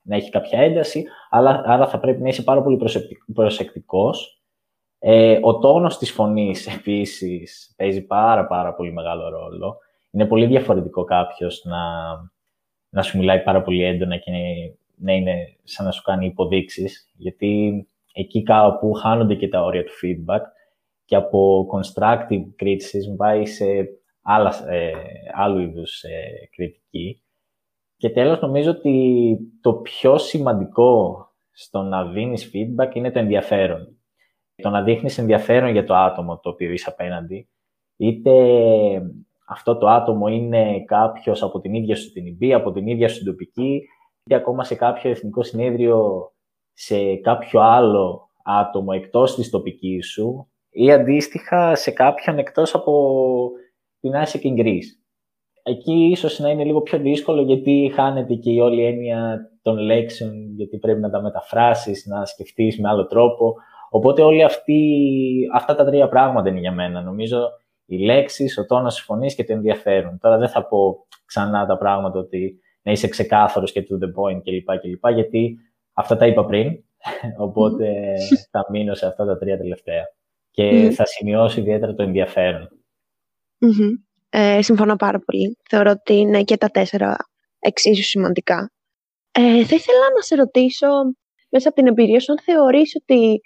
να 0.01 0.15
έχει 0.15 0.29
κάποια 0.29 0.59
ένταση, 0.59 1.05
αλλά 1.29 1.63
άρα 1.65 1.87
θα 1.87 1.99
πρέπει 1.99 2.21
να 2.21 2.27
είσαι 2.27 2.43
πάρα 2.43 2.61
πολύ 2.61 2.77
προσεκτικός. 3.33 4.41
Ε, 4.99 5.39
ο 5.41 5.59
τόνος 5.59 5.97
της 5.97 6.11
φωνής 6.11 6.67
επίσης 6.77 7.73
παίζει 7.77 8.05
πάρα 8.05 8.47
πάρα 8.47 8.73
πολύ 8.73 8.91
μεγάλο 8.91 9.29
ρόλο. 9.29 9.77
Είναι 10.11 10.25
πολύ 10.25 10.45
διαφορετικό 10.45 11.03
κάποιος 11.03 11.63
να 11.65 11.77
να 12.89 13.01
σου 13.01 13.17
μιλάει 13.17 13.43
πάρα 13.43 13.61
πολύ 13.61 13.83
έντονα 13.83 14.17
και 14.17 14.31
να 14.95 15.13
είναι 15.13 15.57
σαν 15.63 15.85
να 15.85 15.91
σου 15.91 16.01
κάνει 16.01 16.25
υποδείξεις, 16.25 17.11
γιατί 17.17 17.87
εκεί 18.13 18.43
κάπου 18.43 18.93
χάνονται 18.93 19.35
και 19.35 19.47
τα 19.47 19.63
όρια 19.63 19.83
του 19.83 19.91
feedback 20.03 20.41
και 21.05 21.15
από 21.15 21.67
constructive 21.73 22.63
criticism 22.63 23.15
πάει 23.17 23.45
σε 23.45 23.65
άλλα, 24.21 24.69
ε, 24.69 24.91
άλλου 25.33 25.59
είδους 25.59 26.03
ε, 26.03 26.47
κριτική. 26.55 27.21
Και 27.97 28.09
τέλος, 28.09 28.39
νομίζω 28.39 28.71
ότι 28.71 29.37
το 29.61 29.73
πιο 29.73 30.17
σημαντικό 30.17 31.21
στο 31.51 31.81
να 31.81 32.05
δίνεις 32.05 32.51
feedback 32.53 32.95
είναι 32.95 33.11
το 33.11 33.19
ενδιαφέρον. 33.19 33.97
Το 34.55 34.69
να 34.69 34.83
δείχνεις 34.83 35.17
ενδιαφέρον 35.17 35.71
για 35.71 35.83
το 35.83 35.95
άτομο 35.95 36.39
το 36.39 36.49
οποίο 36.49 36.71
είσαι 36.71 36.89
απέναντι, 36.89 37.49
είτε 37.97 38.31
αυτό 39.49 39.77
το 39.77 39.87
άτομο 39.87 40.27
είναι 40.27 40.83
κάποιος 40.85 41.43
από 41.43 41.59
την 41.59 41.73
ίδια 41.73 41.95
σου 41.95 42.11
την 42.11 42.25
ΙΜΠΗ, 42.25 42.53
από 42.53 42.71
την 42.71 42.87
ίδια 42.87 43.07
σου 43.07 43.17
την 43.17 43.25
τοπική, 43.25 43.81
είτε 44.23 44.35
ακόμα 44.35 44.63
σε 44.63 44.75
κάποιο 44.75 45.09
εθνικό 45.09 45.43
συνέδριο, 45.43 46.31
σε 46.73 47.15
κάποιο 47.15 47.61
άλλο 47.61 48.29
άτομο 48.43 48.91
εκτός 48.93 49.35
της 49.35 49.49
τοπικής 49.49 50.11
σου, 50.11 50.47
ή 50.69 50.91
αντίστοιχα 50.91 51.75
σε 51.75 51.91
κάποιον 51.91 52.37
εκτός 52.37 52.75
από 52.75 53.49
την 53.99 54.11
Isaac 54.13 54.45
in 54.45 54.61
Greece. 54.61 54.91
Εκεί 55.63 56.09
ίσως 56.11 56.39
να 56.39 56.49
είναι 56.49 56.63
λίγο 56.63 56.81
πιο 56.81 56.99
δύσκολο 56.99 57.41
γιατί 57.41 57.91
χάνεται 57.93 58.33
και 58.33 58.51
η 58.51 58.59
όλη 58.59 58.83
έννοια 58.83 59.39
των 59.61 59.77
λέξεων, 59.77 60.55
γιατί 60.55 60.77
πρέπει 60.77 60.99
να 60.99 61.09
τα 61.09 61.21
μεταφράσεις, 61.21 62.05
να 62.05 62.25
σκεφτείς 62.25 62.79
με 62.79 62.89
άλλο 62.89 63.05
τρόπο. 63.05 63.53
Οπότε 63.89 64.21
όλοι 64.21 64.43
αυτοί, 64.43 64.99
αυτά 65.53 65.75
τα 65.75 65.85
τρία 65.85 66.07
πράγματα 66.07 66.49
είναι 66.49 66.59
για 66.59 66.71
μένα. 66.71 67.01
Νομίζω 67.01 67.49
οι 67.87 67.97
λέξεις, 67.97 68.57
ο 68.57 68.65
τόνος 68.65 68.95
της 68.95 69.03
φωνής 69.03 69.35
και 69.35 69.43
το 69.43 69.53
ενδιαφέρον. 69.53 70.17
Τώρα 70.21 70.37
δεν 70.37 70.49
θα 70.49 70.67
πω 70.67 71.07
ξανά 71.25 71.65
τα 71.65 71.77
πράγματα 71.77 72.19
ότι 72.19 72.59
να 72.81 72.91
είσαι 72.91 73.07
ξεκάθαρος 73.07 73.71
και 73.71 73.87
to 73.89 73.93
the 73.93 74.07
point 74.07 74.41
κλπ. 74.43 74.79
κλπ 74.79 75.13
γιατί 75.13 75.57
αυτά 75.93 76.17
τα 76.17 76.27
είπα 76.27 76.45
πριν, 76.45 76.83
οπότε 77.45 78.13
θα 78.51 78.65
μείνω 78.69 78.93
σε 78.93 79.05
αυτά 79.05 79.25
τα 79.25 79.37
τρία 79.37 79.57
τελευταία. 79.57 80.03
Και 80.51 80.91
θα 80.93 81.05
σημειώσω 81.05 81.59
ιδιαίτερα 81.59 81.93
το 81.93 82.03
ενδιαφερον 82.03 82.69
Ε, 84.29 84.61
συμφωνώ 84.61 84.95
πάρα 84.95 85.19
πολύ. 85.19 85.57
Θεωρώ 85.69 85.91
ότι 85.91 86.13
είναι 86.13 86.43
και 86.43 86.57
τα 86.57 86.67
τέσσερα 86.67 87.15
εξίσου 87.59 88.03
σημαντικά. 88.03 88.71
Ε, 89.31 89.65
θα 89.65 89.75
ήθελα 89.75 90.11
να 90.15 90.21
σε 90.21 90.35
ρωτήσω, 90.35 90.87
μέσα 91.49 91.67
από 91.67 91.77
την 91.77 91.87
εμπειρία 91.87 92.19
σου, 92.19 92.31
αν 92.31 92.39
θεωρείς 92.39 92.95
ότι 93.01 93.39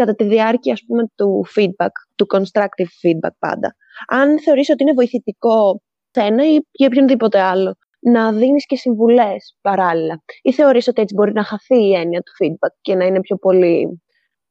κατά 0.00 0.14
τη 0.14 0.24
διάρκεια 0.24 0.72
ας 0.72 0.82
πούμε, 0.86 1.02
του 1.14 1.44
feedback, 1.56 1.94
του 2.16 2.26
constructive 2.34 2.92
feedback 3.02 3.34
πάντα, 3.38 3.74
αν 4.06 4.40
θεωρείς 4.40 4.70
ότι 4.70 4.82
είναι 4.82 4.92
βοηθητικό 4.92 5.82
σε 6.10 6.20
ένα 6.20 6.44
ή 6.44 6.58
για 6.70 6.86
οποιονδήποτε 6.86 7.40
άλλο, 7.40 7.74
να 8.00 8.32
δίνεις 8.32 8.66
και 8.66 8.76
συμβουλές 8.76 9.56
παράλληλα. 9.60 10.22
Ή 10.42 10.52
θεωρείς 10.52 10.88
ότι 10.88 11.02
έτσι 11.02 11.14
μπορεί 11.14 11.32
να 11.32 11.44
χαθεί 11.44 11.88
η 11.88 11.94
έννοια 11.94 12.20
του 12.20 12.32
feedback 12.40 12.74
και 12.80 12.94
να 12.94 13.04
είναι 13.04 13.20
πιο 13.20 13.36
πολύ 13.36 14.02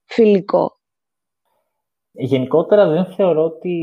φιλικό; 0.05 0.79
Γενικότερα 2.11 2.87
δεν 2.87 3.05
θεωρώ 3.05 3.43
ότι, 3.43 3.75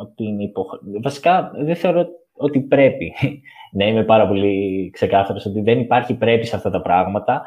ότι 0.00 0.24
είναι 0.24 0.42
υποχρεωτικό. 0.42 1.00
Βασικά 1.02 1.50
δεν 1.54 1.76
θεωρώ 1.76 2.06
ότι 2.32 2.60
πρέπει 2.60 3.12
να 3.78 3.84
είμαι 3.86 4.04
πάρα 4.04 4.28
πολύ 4.28 4.90
ξεκάθαρος 4.92 5.46
ότι 5.46 5.60
δεν 5.60 5.78
υπάρχει 5.78 6.14
πρέπει 6.14 6.46
σε 6.46 6.56
αυτά 6.56 6.70
τα 6.70 6.82
πραγματα 6.82 7.42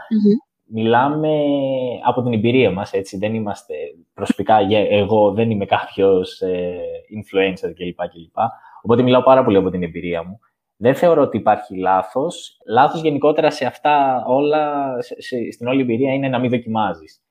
Μιλάμε 0.76 1.38
από 2.04 2.24
την 2.24 2.34
εμπειρία 2.34 2.72
μας, 2.72 2.94
έτσι. 2.94 3.18
Δεν 3.18 3.34
είμαστε 3.34 3.74
προσωπικά, 4.14 4.58
εγώ 4.90 5.34
δεν 5.34 5.52
είμαι 5.52 5.66
κάποιος 5.66 6.42
ε, 6.42 6.78
influencer 7.18 7.74
κλπ. 7.76 7.96
κλπ. 7.96 8.38
Οπότε 8.82 9.02
μιλάω 9.02 9.24
πάρα 9.24 9.44
πολύ 9.44 9.58
από 9.58 9.70
την 9.70 9.84
εμπειρία 9.84 10.24
μου. 10.24 10.40
Δεν 10.76 10.96
θεωρώ 10.96 11.22
ότι 11.22 11.38
υπάρχει 11.38 11.78
λάθος. 11.78 12.58
Λάθος 12.68 13.02
γενικότερα 13.02 13.52
σε 13.52 13.66
αυτά 13.66 14.24
όλα, 14.28 14.94
στην 15.52 15.68
όλη 15.68 15.82
εμπειρία 15.82 16.14
είναι 16.14 16.28
να 16.28 16.40
μην 16.40 16.50
δοκιμάζεις. 16.50 17.22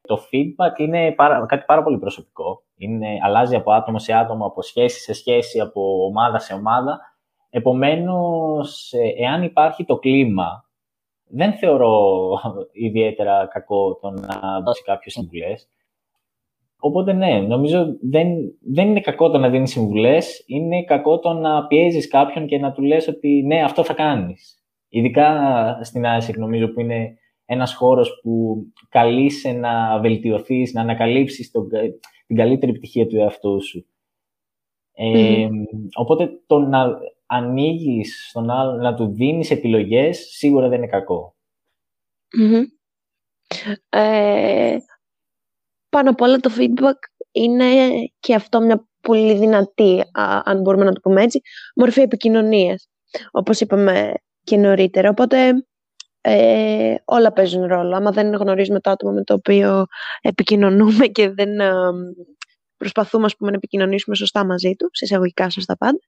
Το 0.00 0.18
feedback 0.30 0.78
είναι 0.78 1.14
κάτι 1.46 1.64
πάρα 1.66 1.82
πολύ 1.82 1.98
προσωπικό. 1.98 2.62
Είναι, 2.76 3.18
αλλάζει 3.22 3.56
από 3.56 3.72
άτομο 3.72 3.98
σε 3.98 4.12
άτομο, 4.12 4.46
από 4.46 4.62
σχέση 4.62 5.00
σε 5.00 5.12
σχέση, 5.12 5.60
από 5.60 6.04
ομάδα 6.04 6.38
σε 6.38 6.54
ομάδα. 6.54 7.00
Επομένως, 7.50 8.92
ε, 8.92 9.24
εάν 9.24 9.42
υπάρχει 9.42 9.84
το 9.84 9.96
κλίμα, 9.98 10.64
δεν 11.34 11.52
θεωρώ 11.52 12.18
ιδιαίτερα 12.72 13.48
κακό 13.50 13.98
το 14.00 14.10
να 14.10 14.60
δώσει 14.60 14.82
κάποιος 14.82 15.12
συμβουλές. 15.12 15.68
Οπότε 16.78 17.12
ναι, 17.12 17.40
νομίζω 17.40 17.96
δεν, 18.00 18.28
δεν 18.60 18.88
είναι 18.88 19.00
κακό 19.00 19.30
το 19.30 19.38
να 19.38 19.48
δίνεις 19.48 19.70
συμβουλές, 19.70 20.44
είναι 20.46 20.84
κακό 20.84 21.18
το 21.18 21.32
να 21.32 21.66
πιέζεις 21.66 22.08
κάποιον 22.08 22.46
και 22.46 22.58
να 22.58 22.72
του 22.72 22.82
λες 22.82 23.08
ότι 23.08 23.42
ναι, 23.42 23.62
αυτό 23.62 23.84
θα 23.84 23.94
κάνεις. 23.94 24.62
Ειδικά 24.88 25.28
στην 25.82 26.02
ASIC 26.06 26.34
νομίζω 26.36 26.68
που 26.68 26.80
είναι 26.80 27.16
ένας 27.44 27.74
χώρος 27.74 28.20
που 28.22 28.56
καλείσαι 28.88 29.52
να 29.52 30.00
βελτιωθείς, 30.00 30.72
να 30.72 30.80
ανακαλύψεις 30.80 31.50
τον, 31.50 31.68
την 32.26 32.36
καλύτερη 32.36 32.72
πτυχία 32.72 33.06
του 33.06 33.16
εαυτού 33.16 33.62
σου. 33.62 33.86
Ε, 34.94 35.48
Οπότε 35.94 36.30
το 36.46 36.58
να 36.58 36.98
ανοίγεις 37.32 38.26
στον 38.28 38.50
άλλο, 38.50 38.72
να 38.72 38.94
του 38.94 39.12
δίνεις 39.12 39.50
επιλογές, 39.50 40.18
σίγουρα 40.18 40.68
δεν 40.68 40.78
είναι 40.78 40.86
κακό. 40.86 41.36
Ε, 43.88 44.76
πάνω 45.88 46.10
απ' 46.10 46.20
όλα 46.20 46.38
το 46.38 46.50
feedback 46.58 46.98
είναι 47.32 47.64
και 48.18 48.34
αυτό 48.34 48.60
μια 48.60 48.88
πολύ 49.00 49.34
δυνατή, 49.34 50.02
αν 50.44 50.60
μπορούμε 50.60 50.84
να 50.84 50.92
το 50.92 51.00
πούμε 51.00 51.22
έτσι, 51.22 51.40
μορφή 51.74 52.00
επικοινωνίας, 52.00 52.88
όπως 53.30 53.60
είπαμε 53.60 54.12
και 54.42 54.56
νωρίτερα. 54.56 55.08
Οπότε 55.08 55.66
ε, 56.20 56.94
όλα 57.04 57.32
παίζουν 57.32 57.66
ρόλο. 57.66 57.96
Άμα 57.96 58.10
δεν 58.10 58.34
γνωρίζουμε 58.34 58.80
το 58.80 58.90
άτομο 58.90 59.12
με 59.12 59.24
το 59.24 59.34
οποίο 59.34 59.84
επικοινωνούμε 60.20 61.06
και 61.06 61.30
δεν 61.30 61.50
προσπαθούμε 62.76 63.24
ας 63.24 63.36
πούμε, 63.36 63.50
να 63.50 63.56
επικοινωνήσουμε 63.56 64.16
σωστά 64.16 64.44
μαζί 64.44 64.74
του, 64.74 64.88
σε 64.92 65.04
εισαγωγικά 65.04 65.50
σωστά 65.50 65.76
πάντα, 65.76 65.98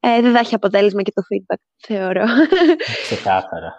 ε, 0.00 0.20
δεν 0.20 0.32
θα 0.32 0.38
έχει 0.38 0.54
αποτέλεσμα 0.54 1.02
και 1.02 1.12
το 1.14 1.22
feedback, 1.22 1.60
θεωρώ. 1.86 2.24
Ξεκάθαρα. 3.02 3.74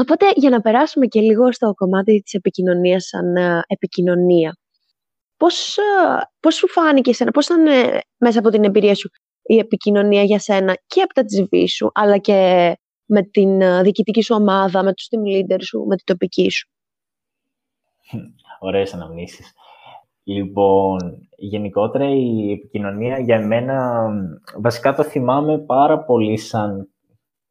Οπότε, 0.00 0.26
για 0.34 0.50
να 0.50 0.60
περάσουμε 0.60 1.06
και 1.06 1.20
λίγο 1.20 1.52
στο 1.52 1.74
κομμάτι 1.74 2.20
της 2.20 2.34
επικοινωνίας 2.34 3.04
σαν 3.04 3.36
ε, 3.36 3.60
επικοινωνία, 3.66 4.56
πώς, 5.36 5.76
ε, 5.76 5.82
πώς 6.40 6.54
σου 6.54 6.68
φάνηκε 6.68 7.10
εσένα, 7.10 7.30
πώς 7.30 7.44
ήταν 7.44 7.62
μέσα 8.16 8.38
από 8.38 8.50
την 8.50 8.64
εμπειρία 8.64 8.94
σου 8.94 9.10
η 9.42 9.58
επικοινωνία 9.58 10.22
για 10.22 10.38
σένα 10.38 10.78
και 10.86 11.02
από 11.02 11.14
τα 11.14 11.22
TV 11.22 11.64
σου, 11.68 11.90
αλλά 11.94 12.18
και 12.18 12.72
με 13.04 13.22
την 13.22 13.60
ε, 13.60 13.82
διοικητική 13.82 14.22
σου 14.22 14.34
ομάδα, 14.38 14.82
με 14.82 14.94
τους 14.94 15.08
team 15.10 15.36
leaders 15.36 15.62
σου, 15.62 15.84
με 15.88 15.96
την 15.96 16.04
τοπική 16.04 16.50
σου; 16.50 16.68
Ωραίες 18.58 18.94
αναμνήσεις. 18.94 19.52
Λοιπόν, 20.30 21.28
γενικότερα 21.36 22.08
η 22.08 22.52
επικοινωνία 22.52 23.18
για 23.18 23.46
μένα, 23.46 24.08
βασικά 24.56 24.94
το 24.94 25.02
θυμάμαι 25.02 25.58
πάρα 25.58 26.04
πολύ 26.04 26.36
σαν, 26.36 26.88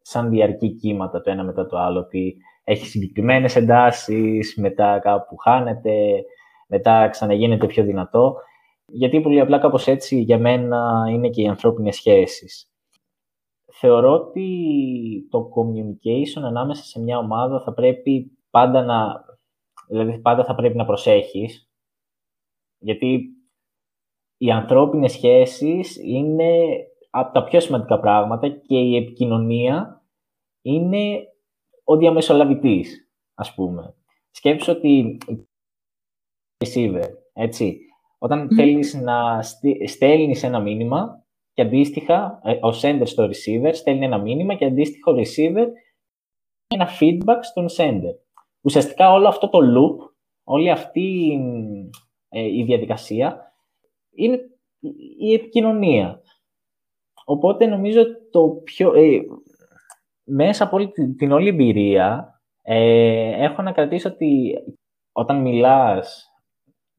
σαν 0.01 0.29
διαρκή 0.29 0.69
κύματα 0.69 1.21
το 1.21 1.31
ένα 1.31 1.43
μετά 1.43 1.65
το 1.65 1.77
άλλο, 1.77 1.99
ότι 1.99 2.37
έχει 2.63 2.85
συγκεκριμένες 2.85 3.55
εντάσεις, 3.55 4.55
μετά 4.57 4.99
κάπου 4.99 5.37
χάνεται, 5.37 6.23
μετά 6.67 7.07
ξαναγίνεται 7.09 7.65
πιο 7.65 7.83
δυνατό. 7.83 8.35
Γιατί 8.85 9.21
πολύ 9.21 9.39
απλά 9.39 9.59
κάπως 9.59 9.87
έτσι 9.87 10.19
για 10.19 10.39
μένα 10.39 11.05
είναι 11.09 11.29
και 11.29 11.41
οι 11.41 11.47
ανθρώπινες 11.47 11.95
σχέσεις 11.95 12.69
θεωρώ 13.79 14.11
ότι 14.13 14.47
το 15.29 15.49
communication 15.55 16.41
ανάμεσα 16.43 16.83
σε 16.83 16.99
μια 16.99 17.17
ομάδα 17.17 17.61
θα 17.61 17.73
πρέπει 17.73 18.31
πάντα 18.49 18.83
να, 18.83 19.25
δηλαδή 19.87 20.19
πάντα 20.19 20.43
θα 20.45 20.55
πρέπει 20.55 20.75
να 20.75 20.85
προσέχεις, 20.85 21.68
γιατί 22.79 23.29
οι 24.37 24.51
ανθρώπινες 24.51 25.11
σχέσεις 25.11 25.97
είναι 26.03 26.67
από 27.09 27.33
τα 27.33 27.43
πιο 27.43 27.59
σημαντικά 27.59 27.99
πράγματα 27.99 28.49
και 28.49 28.77
η 28.77 28.95
επικοινωνία 28.95 30.03
είναι 30.61 31.19
ο 31.83 31.97
διαμεσολαβητής, 31.97 33.09
ας 33.33 33.53
πούμε. 33.53 33.95
Σκέψου 34.31 34.71
ότι 34.71 35.17
receiver, 36.65 37.07
έτσι, 37.33 37.79
όταν 38.17 38.45
mm. 38.45 38.55
θέλεις 38.55 38.93
να 38.93 39.41
στέλνεις 39.85 40.43
ένα 40.43 40.59
μήνυμα, 40.59 41.23
και 41.59 41.65
αντίστοιχα 41.65 42.41
ε, 42.43 42.51
ο 42.51 42.69
sender 42.81 43.01
στο 43.05 43.23
receiver 43.25 43.71
στέλνει 43.73 44.05
ένα 44.05 44.17
μήνυμα 44.17 44.55
και 44.55 44.65
αντίστοιχα 44.65 45.11
ο 45.11 45.15
receiver 45.15 45.67
ένα 46.67 46.87
feedback 46.99 47.39
στον 47.41 47.65
sender. 47.77 48.15
Ουσιαστικά 48.61 49.11
όλο 49.11 49.27
αυτό 49.27 49.49
το 49.49 49.59
loop, 49.59 50.09
όλη 50.43 50.69
αυτή 50.69 51.31
ε, 51.31 51.89
η 52.29 52.63
διαδικασία 52.63 53.53
είναι 54.15 54.39
η 55.19 55.33
επικοινωνία. 55.33 56.21
Οπότε 57.25 57.65
νομίζω 57.65 58.01
το 58.31 58.61
πιο... 58.63 58.93
Ε, 58.93 59.21
μέσα 60.23 60.63
από 60.63 60.75
όλη 60.75 60.91
την, 61.17 61.31
όλη 61.31 61.47
εμπειρία 61.47 62.39
ε, 62.61 63.43
έχω 63.43 63.61
να 63.61 63.71
κρατήσω 63.71 64.09
ότι 64.09 64.53
όταν 65.11 65.41
μιλάς 65.41 66.29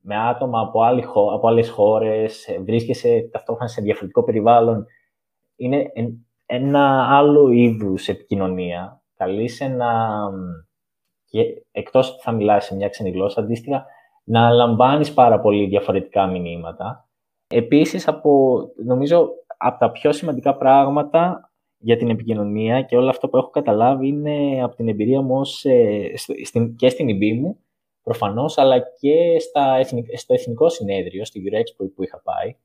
με 0.03 0.17
άτομα 0.17 0.61
από, 0.61 0.83
άλλη, 0.83 1.05
από 1.33 1.49
άλλες 1.49 1.71
χώρες, 1.71 2.49
ε, 2.49 2.59
βρίσκεσαι 2.59 3.29
ταυτόχρονα 3.33 3.69
σε 3.69 3.81
διαφορετικό 3.81 4.25
περιβάλλον. 4.25 4.87
Είναι 5.57 5.93
ένα 6.47 7.17
άλλο 7.17 7.51
είδους 7.51 8.09
επικοινωνία. 8.09 9.03
Καλείσαι 9.17 9.69
να, 9.69 10.21
και 11.25 11.43
εκτός 11.71 12.11
ότι 12.11 12.21
θα 12.23 12.33
μιλάς 12.33 12.65
σε 12.65 12.75
μια 12.75 12.89
ξένη 12.89 13.11
γλώσσα, 13.11 13.41
αντίστοιχα, 13.41 13.87
να 14.25 14.51
λαμβάνεις 14.51 15.15
πάρα 15.15 15.41
πολύ 15.41 15.67
διαφορετικά 15.67 16.27
μηνύματα. 16.27 17.09
Επίσης, 17.47 18.09
από, 18.09 18.61
νομίζω, 18.85 19.29
από 19.57 19.79
τα 19.79 19.91
πιο 19.91 20.13
σημαντικά 20.13 20.57
πράγματα 20.57 21.51
για 21.79 21.97
την 21.97 22.11
επικοινωνία 22.11 22.83
και 22.83 22.97
όλα 22.97 23.11
αυτά 23.11 23.29
που 23.29 23.37
έχω 23.37 23.51
καταλάβει 23.51 24.09
είναι 24.09 24.63
από 24.63 24.77
την 24.77 24.89
εμπειρία 24.89 25.21
μου 25.21 25.39
ως, 25.39 25.65
ε, 25.65 26.13
και 26.77 26.89
στην 26.89 27.09
IB 27.09 27.39
μου, 27.41 27.59
προφανώς, 28.03 28.59
αλλά 28.59 28.79
και 28.79 29.39
στα 29.39 29.83
στο 30.17 30.35
Εθνικό 30.35 30.69
Συνέδριο, 30.69 31.25
στη 31.25 31.43
Eurexpo 31.45 31.91
που 31.95 32.03
είχα 32.03 32.21
πάει, 32.25 32.57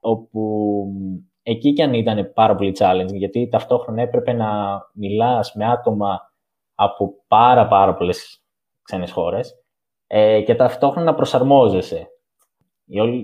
όπου 0.00 0.84
εκεί 1.42 1.72
και 1.72 1.82
αν 1.82 1.94
ήταν 1.94 2.32
πάρα 2.34 2.54
πολύ 2.54 2.76
challenging, 2.78 3.16
γιατί 3.16 3.48
ταυτόχρονα 3.48 4.02
έπρεπε 4.02 4.32
να 4.32 4.80
μιλάς 4.94 5.54
με 5.54 5.66
άτομα 5.66 6.32
από 6.74 7.14
πάρα 7.26 7.66
πάρα 7.66 7.94
πολλές 7.94 8.42
ξένες 8.82 9.10
χώρες 9.10 9.61
ε, 10.14 10.42
και 10.42 10.54
ταυτόχρονα 10.54 11.10
να 11.10 11.14
προσαρμόζεσαι. 11.14 12.08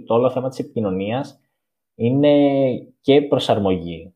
Το 0.06 0.14
όλο 0.14 0.30
θέμα 0.30 0.48
της 0.48 0.58
επικοινωνίας 0.58 1.40
είναι 1.94 2.68
και 3.00 3.22
προσαρμογή. 3.22 4.14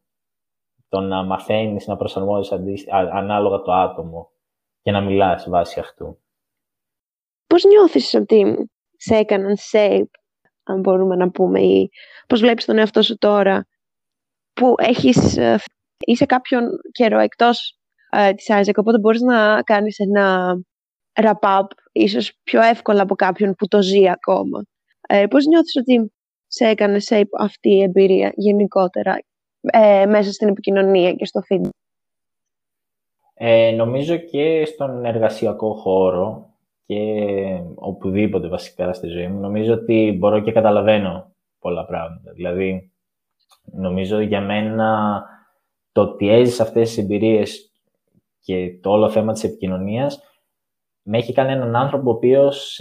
Το 0.88 1.00
να 1.00 1.22
μαθαίνεις 1.22 1.86
να 1.86 1.96
προσαρμόζεσαι 1.96 2.62
ανάλογα 2.90 3.60
το 3.60 3.72
άτομο 3.72 4.30
και 4.82 4.90
να 4.90 5.00
μιλάς 5.00 5.48
βάσει 5.48 5.80
αυτού. 5.80 6.22
Πώς 7.46 7.64
νιώθεις 7.64 8.14
ότι 8.14 8.70
σε 8.96 9.16
έκαναν 9.16 9.56
shape, 9.72 10.10
αν 10.62 10.80
μπορούμε 10.80 11.16
να 11.16 11.30
πούμε, 11.30 11.60
ή 11.60 11.88
πώς 12.26 12.40
βλέπεις 12.40 12.64
τον 12.64 12.78
εαυτό 12.78 13.02
σου 13.02 13.18
τώρα, 13.18 13.66
που 14.52 14.74
έχεις, 14.76 15.36
ε, 15.36 15.58
είσαι 15.98 16.26
κάποιον 16.26 16.68
καιρό 16.92 17.18
εκτός 17.18 17.78
ε, 18.10 18.32
της 18.32 18.46
Isaac, 18.50 18.74
οπότε 18.76 18.98
μπορείς 18.98 19.20
να 19.20 19.62
κάνεις 19.62 19.98
ένα 19.98 20.56
wrap-up 21.12 21.66
ίσως 21.92 22.32
πιο 22.42 22.62
εύκολα 22.62 23.02
από 23.02 23.14
κάποιον 23.14 23.54
που 23.54 23.68
το 23.68 23.82
ζει 23.82 24.08
ακόμα. 24.08 24.64
Ε, 25.08 25.26
πώς 25.26 25.44
νιώθεις 25.46 25.76
ότι 25.76 26.12
σε 26.46 26.66
έκανε 26.66 26.98
shape 27.08 27.32
αυτή 27.38 27.70
η 27.70 27.82
εμπειρία 27.82 28.32
γενικότερα 28.34 29.18
ε, 29.60 30.06
μέσα 30.06 30.32
στην 30.32 30.48
επικοινωνία 30.48 31.12
και 31.12 31.24
στο 31.24 31.40
feedback; 31.48 31.68
Ε, 33.34 33.70
νομίζω 33.70 34.16
και 34.16 34.64
στον 34.64 35.04
εργασιακό 35.04 35.74
χώρο 35.74 36.50
και 36.86 37.24
οπουδήποτε 37.74 38.48
βασικά 38.48 38.92
στη 38.92 39.06
ζωή 39.06 39.28
μου, 39.28 39.40
νομίζω 39.40 39.72
ότι 39.72 40.16
μπορώ 40.18 40.40
και 40.40 40.52
καταλαβαίνω 40.52 41.34
πολλά 41.58 41.84
πράγματα. 41.86 42.32
Δηλαδή, 42.32 42.92
νομίζω 43.64 44.20
για 44.20 44.40
μένα 44.40 45.22
το 45.92 46.00
ότι 46.00 46.28
έζησα 46.28 46.62
αυτές 46.62 46.88
τις 46.88 46.98
εμπειρίες 46.98 47.72
και 48.40 48.78
το 48.82 48.90
όλο 48.90 49.10
θέμα 49.10 49.32
της 49.32 49.44
επικοινωνίας 49.44 50.22
με 51.02 51.18
έχει 51.18 51.32
κάνει 51.32 51.52
έναν 51.52 51.76
άνθρωπο 51.76 52.10
ο 52.10 52.12
οποίος 52.12 52.80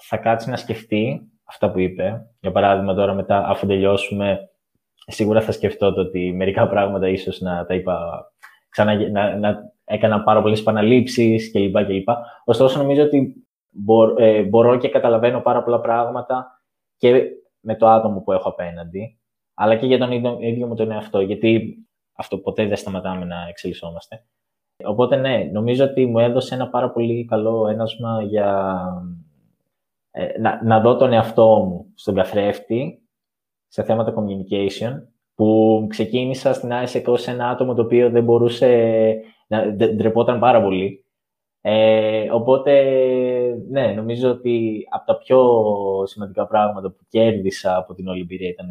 θα 0.00 0.16
κάτσει 0.16 0.50
να 0.50 0.56
σκεφτεί 0.56 1.20
αυτά 1.44 1.70
που 1.70 1.78
είπε. 1.78 2.26
Για 2.40 2.52
παράδειγμα, 2.52 2.94
τώρα 2.94 3.14
μετά, 3.14 3.46
αφού 3.46 3.66
τελειώσουμε, 3.66 4.50
σίγουρα 5.06 5.40
θα 5.40 5.52
σκεφτώ 5.52 5.92
το 5.92 6.00
ότι 6.00 6.32
μερικά 6.32 6.68
πράγματα 6.68 7.08
ίσως 7.08 7.40
να 7.40 7.64
τα 7.66 7.74
είπα 7.74 8.26
ξανά, 8.68 9.10
να, 9.10 9.36
να 9.36 9.72
έκανα 9.84 10.22
πάρα 10.22 10.42
πολλές 10.42 10.60
επαναλήψεις 10.60 11.50
κλπ. 11.52 11.84
κλπ. 11.84 12.08
Ωστόσο, 12.44 12.78
νομίζω 12.78 13.02
ότι 13.02 13.46
ε, 14.18 14.42
μπορώ 14.42 14.78
και 14.78 14.88
καταλαβαίνω 14.88 15.40
πάρα 15.40 15.62
πολλά 15.62 15.80
πράγματα 15.80 16.62
και 16.96 17.24
με 17.60 17.76
το 17.76 17.88
άτομο 17.88 18.20
που 18.20 18.32
έχω 18.32 18.48
απέναντι, 18.48 19.20
αλλά 19.54 19.76
και 19.76 19.86
για 19.86 19.98
τον 19.98 20.12
ίδιο, 20.12 20.36
ίδιο 20.40 20.66
μου 20.66 20.74
τον 20.74 20.90
εαυτό, 20.90 21.20
γιατί 21.20 21.76
αυτό 22.16 22.38
ποτέ 22.38 22.66
δεν 22.66 22.76
σταματάμε 22.76 23.24
να 23.24 23.46
εξελισσόμαστε. 23.48 24.24
Οπότε 24.86 25.16
ναι, 25.16 25.50
νομίζω 25.52 25.84
ότι 25.84 26.06
μου 26.06 26.18
έδωσε 26.18 26.54
ένα 26.54 26.68
πάρα 26.68 26.90
πολύ 26.90 27.24
καλό 27.24 27.68
ένασμα 27.68 28.22
για 28.22 28.78
ε, 30.10 30.38
να, 30.40 30.64
να 30.64 30.80
δω 30.80 30.96
τον 30.96 31.12
εαυτό 31.12 31.64
μου 31.68 31.92
στον 31.94 32.14
καθρέφτη 32.14 33.02
σε 33.68 33.82
θέματα 33.82 34.14
communication, 34.16 35.02
που 35.34 35.86
ξεκίνησα 35.88 36.52
στην 36.52 36.70
ISEC 36.72 37.04
ως 37.06 37.26
ένα 37.26 37.48
άτομο 37.48 37.74
το 37.74 37.82
οποίο 37.82 38.10
δεν 38.10 38.24
μπορούσε, 38.24 39.20
να 39.46 39.72
ντρεπόταν 39.72 40.38
πάρα 40.38 40.62
πολύ. 40.62 41.04
Ε, 41.60 42.30
οπότε, 42.30 42.72
ναι, 43.70 43.86
νομίζω 43.86 44.30
ότι 44.30 44.86
από 44.90 45.06
τα 45.06 45.18
πιο 45.18 45.40
σημαντικά 46.06 46.46
πράγματα 46.46 46.90
που 46.90 47.04
κέρδισα 47.08 47.76
από 47.76 47.94
την 47.94 48.08
όλη 48.08 48.26
ήταν 48.30 48.68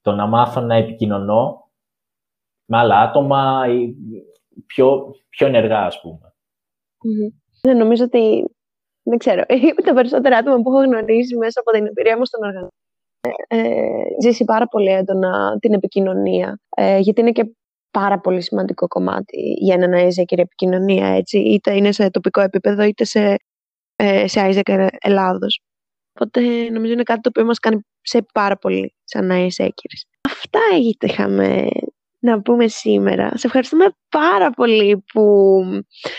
το 0.00 0.12
να 0.12 0.26
μάθω 0.26 0.60
να 0.60 0.74
επικοινωνώ 0.74 1.70
με 2.64 2.76
άλλα 2.76 3.00
άτομα 3.00 3.64
ή 3.68 3.94
πιο, 4.66 5.14
πιο 5.28 5.46
ενεργά, 5.46 5.84
ας 5.84 6.00
πούμε. 6.00 6.34
Ναι, 7.66 7.74
νομίζω 7.74 8.04
ότι, 8.04 8.44
δεν 9.02 9.18
ξέρω, 9.18 9.42
τα 9.86 9.94
περισσότερα 9.94 10.36
άτομα 10.36 10.56
που 10.62 10.70
έχω 10.70 10.82
γνωρίσει 10.84 11.36
μέσα 11.36 11.60
από 11.60 11.70
την 11.70 11.86
εμπειρία 11.86 12.18
μου 12.18 12.24
στον 12.24 12.42
οργανισμό 12.42 12.68
ε, 13.48 13.56
ε, 13.56 14.04
ζήσει 14.22 14.44
πάρα 14.44 14.66
πολύ 14.66 14.90
έντονα 14.90 15.56
την 15.60 15.72
επικοινωνία, 15.72 16.58
ε, 16.76 16.98
γιατί 16.98 17.20
είναι 17.20 17.32
και 17.32 17.54
πάρα 17.90 18.20
πολύ 18.20 18.40
σημαντικό 18.40 18.86
κομμάτι 18.86 19.40
για 19.60 19.74
έναν 19.74 20.08
Isaac 20.08 20.38
επικοινωνία, 20.38 21.06
έτσι, 21.06 21.38
είτε 21.38 21.76
είναι 21.76 21.92
σε 21.92 22.10
τοπικό 22.10 22.40
επίπεδο, 22.40 22.82
είτε 22.82 23.04
σε, 23.04 23.36
ε, 23.96 24.28
σε 24.28 24.40
Isaac 24.50 24.88
Ελλάδος. 25.00 25.60
Οπότε 26.14 26.70
νομίζω 26.70 26.92
είναι 26.92 27.02
κάτι 27.02 27.20
το 27.20 27.28
οποίο 27.28 27.44
μας 27.44 27.58
κάνει 27.58 27.80
σε 28.00 28.26
πάρα 28.32 28.56
πολύ 28.56 28.94
σαν 29.04 29.30
Isaac. 29.30 29.68
Αυτά 30.20 30.60
είχαμε 31.00 31.68
να 32.24 32.40
πούμε 32.42 32.68
σήμερα. 32.68 33.30
Σε 33.34 33.46
ευχαριστούμε 33.46 33.84
πάρα 34.08 34.50
πολύ 34.50 35.04
που, 35.12 35.60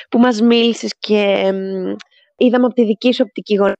που 0.10 0.20
μας 0.20 0.42
μίλησες 0.42 0.96
και 1.00 1.52
είδαμε 2.38 2.66
από 2.66 2.74
τη 2.74 2.86
δική 2.86 3.14
σου 3.14 3.24
οπτική 3.26 3.56
γωνία. 3.56 3.76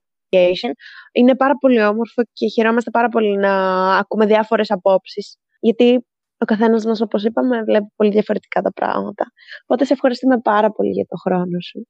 Είναι 1.12 1.36
πάρα 1.36 1.54
πολύ 1.60 1.82
όμορφο 1.82 2.22
και 2.32 2.48
χαιρόμαστε 2.48 2.90
πάρα 2.90 3.08
πολύ 3.08 3.36
να 3.36 3.52
ακούμε 3.96 4.26
διάφορες 4.26 4.70
απόψεις. 4.70 5.36
Γιατί 5.60 6.06
ο 6.38 6.44
καθένας 6.44 6.84
μας, 6.84 7.00
όπως 7.00 7.24
είπαμε, 7.24 7.62
βλέπει 7.62 7.86
πολύ 7.96 8.10
διαφορετικά 8.10 8.60
τα 8.62 8.72
πράγματα. 8.72 9.24
Οπότε 9.62 9.84
σε 9.84 9.92
ευχαριστούμε 9.92 10.40
πάρα 10.40 10.70
πολύ 10.70 10.90
για 10.90 11.06
το 11.08 11.16
χρόνο 11.16 11.60
σου. 11.60 11.86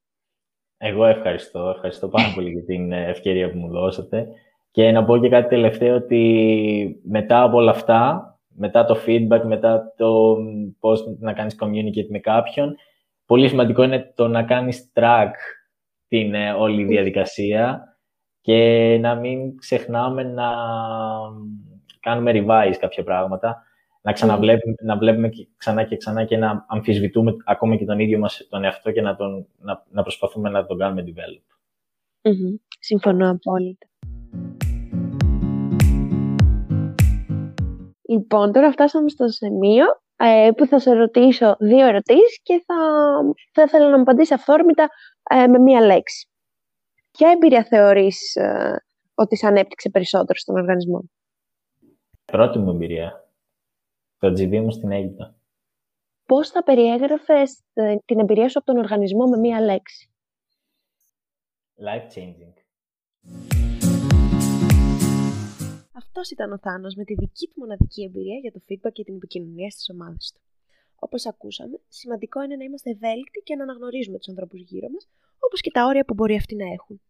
Εγώ 0.77 1.05
ευχαριστώ. 1.05 1.72
Ευχαριστώ 1.75 2.09
πάρα 2.09 2.33
πολύ 2.35 2.51
για 2.51 2.64
την 2.64 2.92
ευκαιρία 2.92 3.51
που 3.51 3.59
μου 3.59 3.68
δώσατε. 3.68 4.27
Και 4.70 4.90
να 4.90 5.05
πω 5.05 5.18
και 5.18 5.29
κάτι 5.29 5.49
τελευταίο 5.49 5.94
ότι 5.94 7.01
μετά 7.05 7.42
από 7.42 7.57
όλα 7.57 7.70
αυτά, 7.70 8.31
μετά 8.57 8.85
το 8.85 8.97
feedback, 9.07 9.40
μετά 9.45 9.92
το 9.97 10.37
πώς 10.81 11.05
να 11.19 11.33
κάνεις 11.33 11.57
communicate 11.61 12.09
με 12.09 12.19
κάποιον. 12.19 12.77
Πολύ 13.27 13.49
σημαντικό 13.49 13.83
είναι 13.83 14.12
το 14.14 14.29
να 14.29 14.42
κάνεις 14.42 14.92
track 14.95 15.31
την 16.09 16.35
ε, 16.35 16.53
όλη 16.53 16.85
διαδικασία 16.85 17.97
και 18.40 18.99
να 19.01 19.14
μην 19.14 19.57
ξεχνάμε 19.57 20.23
να 20.23 20.53
κάνουμε 22.01 22.33
revise 22.35 22.77
κάποια 22.81 23.05
πράγματα, 23.05 23.62
να 24.03 24.12
ξαναβλέπουμε 24.12 24.75
να 24.83 24.97
βλέπουμε 24.97 25.31
ξανά 25.57 25.85
και 25.85 25.97
ξανά 25.97 26.25
και 26.25 26.37
να 26.37 26.64
αμφισβητούμε 26.69 27.37
ακόμα 27.45 27.77
και 27.77 27.85
τον 27.85 27.99
ίδιο 27.99 28.19
μας 28.19 28.47
τον 28.51 28.64
εαυτό 28.64 28.92
και 28.92 29.01
να, 29.01 29.16
τον, 29.16 29.47
να, 29.59 29.85
να 29.90 30.03
προσπαθούμε 30.03 30.51
να 30.51 30.66
τον 30.66 30.79
κάνουμε 30.79 31.05
develop. 31.07 31.57
Συμφωνώ 32.81 33.31
απόλυτα. 33.31 33.87
Λοιπόν, 38.09 38.53
τώρα 38.53 38.73
φτάσαμε 38.73 39.09
στο 39.09 39.29
σημείο 39.29 39.85
ε, 40.16 40.51
που 40.57 40.66
θα 40.66 40.79
σε 40.79 40.92
ρωτήσω 40.92 41.57
δύο 41.59 41.87
ερωτήσεις 41.87 42.40
και 42.42 42.64
θα, 42.66 42.75
θα 43.53 43.62
ήθελα 43.62 43.88
να 43.88 43.97
μου 43.97 44.03
απαντήσεις 44.03 44.33
αυθόρμητα 44.33 44.88
ε, 45.31 45.47
με 45.47 45.59
μία 45.59 45.81
λέξη. 45.81 46.29
Ποια 47.11 47.31
εμπειρία 47.31 47.64
θεωρείς 47.64 48.35
ε, 48.35 48.77
ότι 49.14 49.37
σε 49.37 49.47
ανέπτυξε 49.47 49.90
περισσότερο 49.90 50.38
στον 50.38 50.57
οργανισμό; 50.57 51.11
Πρώτη 52.25 52.59
μου 52.59 52.71
εμπειρία. 52.71 53.31
Το 54.19 54.29
GV 54.29 54.61
μου 54.61 54.71
στην 54.71 54.90
Αίγυπτο. 54.92 55.35
Πώς 56.27 56.51
θα 56.51 56.62
περιέγραφες 56.62 57.62
την 58.05 58.19
εμπειρία 58.19 58.49
σου 58.49 58.59
από 58.59 58.66
τον 58.66 58.77
οργανισμό 58.77 59.27
με 59.27 59.37
μία 59.37 59.61
λέξη; 59.61 60.11
Life 61.85 62.09
changing. 62.14 62.55
Αυτός 65.96 66.30
ήταν 66.30 66.52
ο 66.52 66.59
Θάνος 66.59 66.94
με 66.94 67.04
τη 67.04 67.14
δική 67.14 67.46
του 67.46 67.54
μοναδική 67.56 68.02
εμπειρία 68.02 68.37
για 68.37 68.52
το 68.52 68.61
feedback 68.68 68.92
και 68.92 69.04
την 69.04 69.14
επικοινωνία 69.14 69.70
στις 69.70 69.90
ομάδες 69.90 70.32
του. 70.35 70.40
Όπως 70.98 71.26
ακούσαμε, 71.26 71.80
σημαντικό 71.88 72.42
είναι 72.42 72.56
να 72.56 72.64
είμαστε 72.64 72.90
ευέλικτοι 72.90 73.40
και 73.44 73.56
να 73.56 73.62
αναγνωρίζουμε 73.62 74.18
τους 74.18 74.28
ανθρώπους 74.28 74.61
γύρω 74.61 74.88
μας, 74.88 75.09
όπως 75.38 75.61
και 75.61 75.70
τα 75.70 75.87
όρια 75.87 76.04
που 76.04 76.14
μπορεί 76.14 76.35
αυτοί 76.37 76.54
να 76.56 76.72
έχουν. 76.72 77.00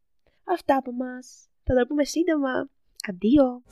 Αυτά 0.44 0.76
από 0.76 0.90
εμά. 0.90 1.18
Θα 1.62 1.74
τα 1.74 1.86
πούμε 1.86 2.04
σύντομα. 2.04 2.70
Αντίο! 3.08 3.62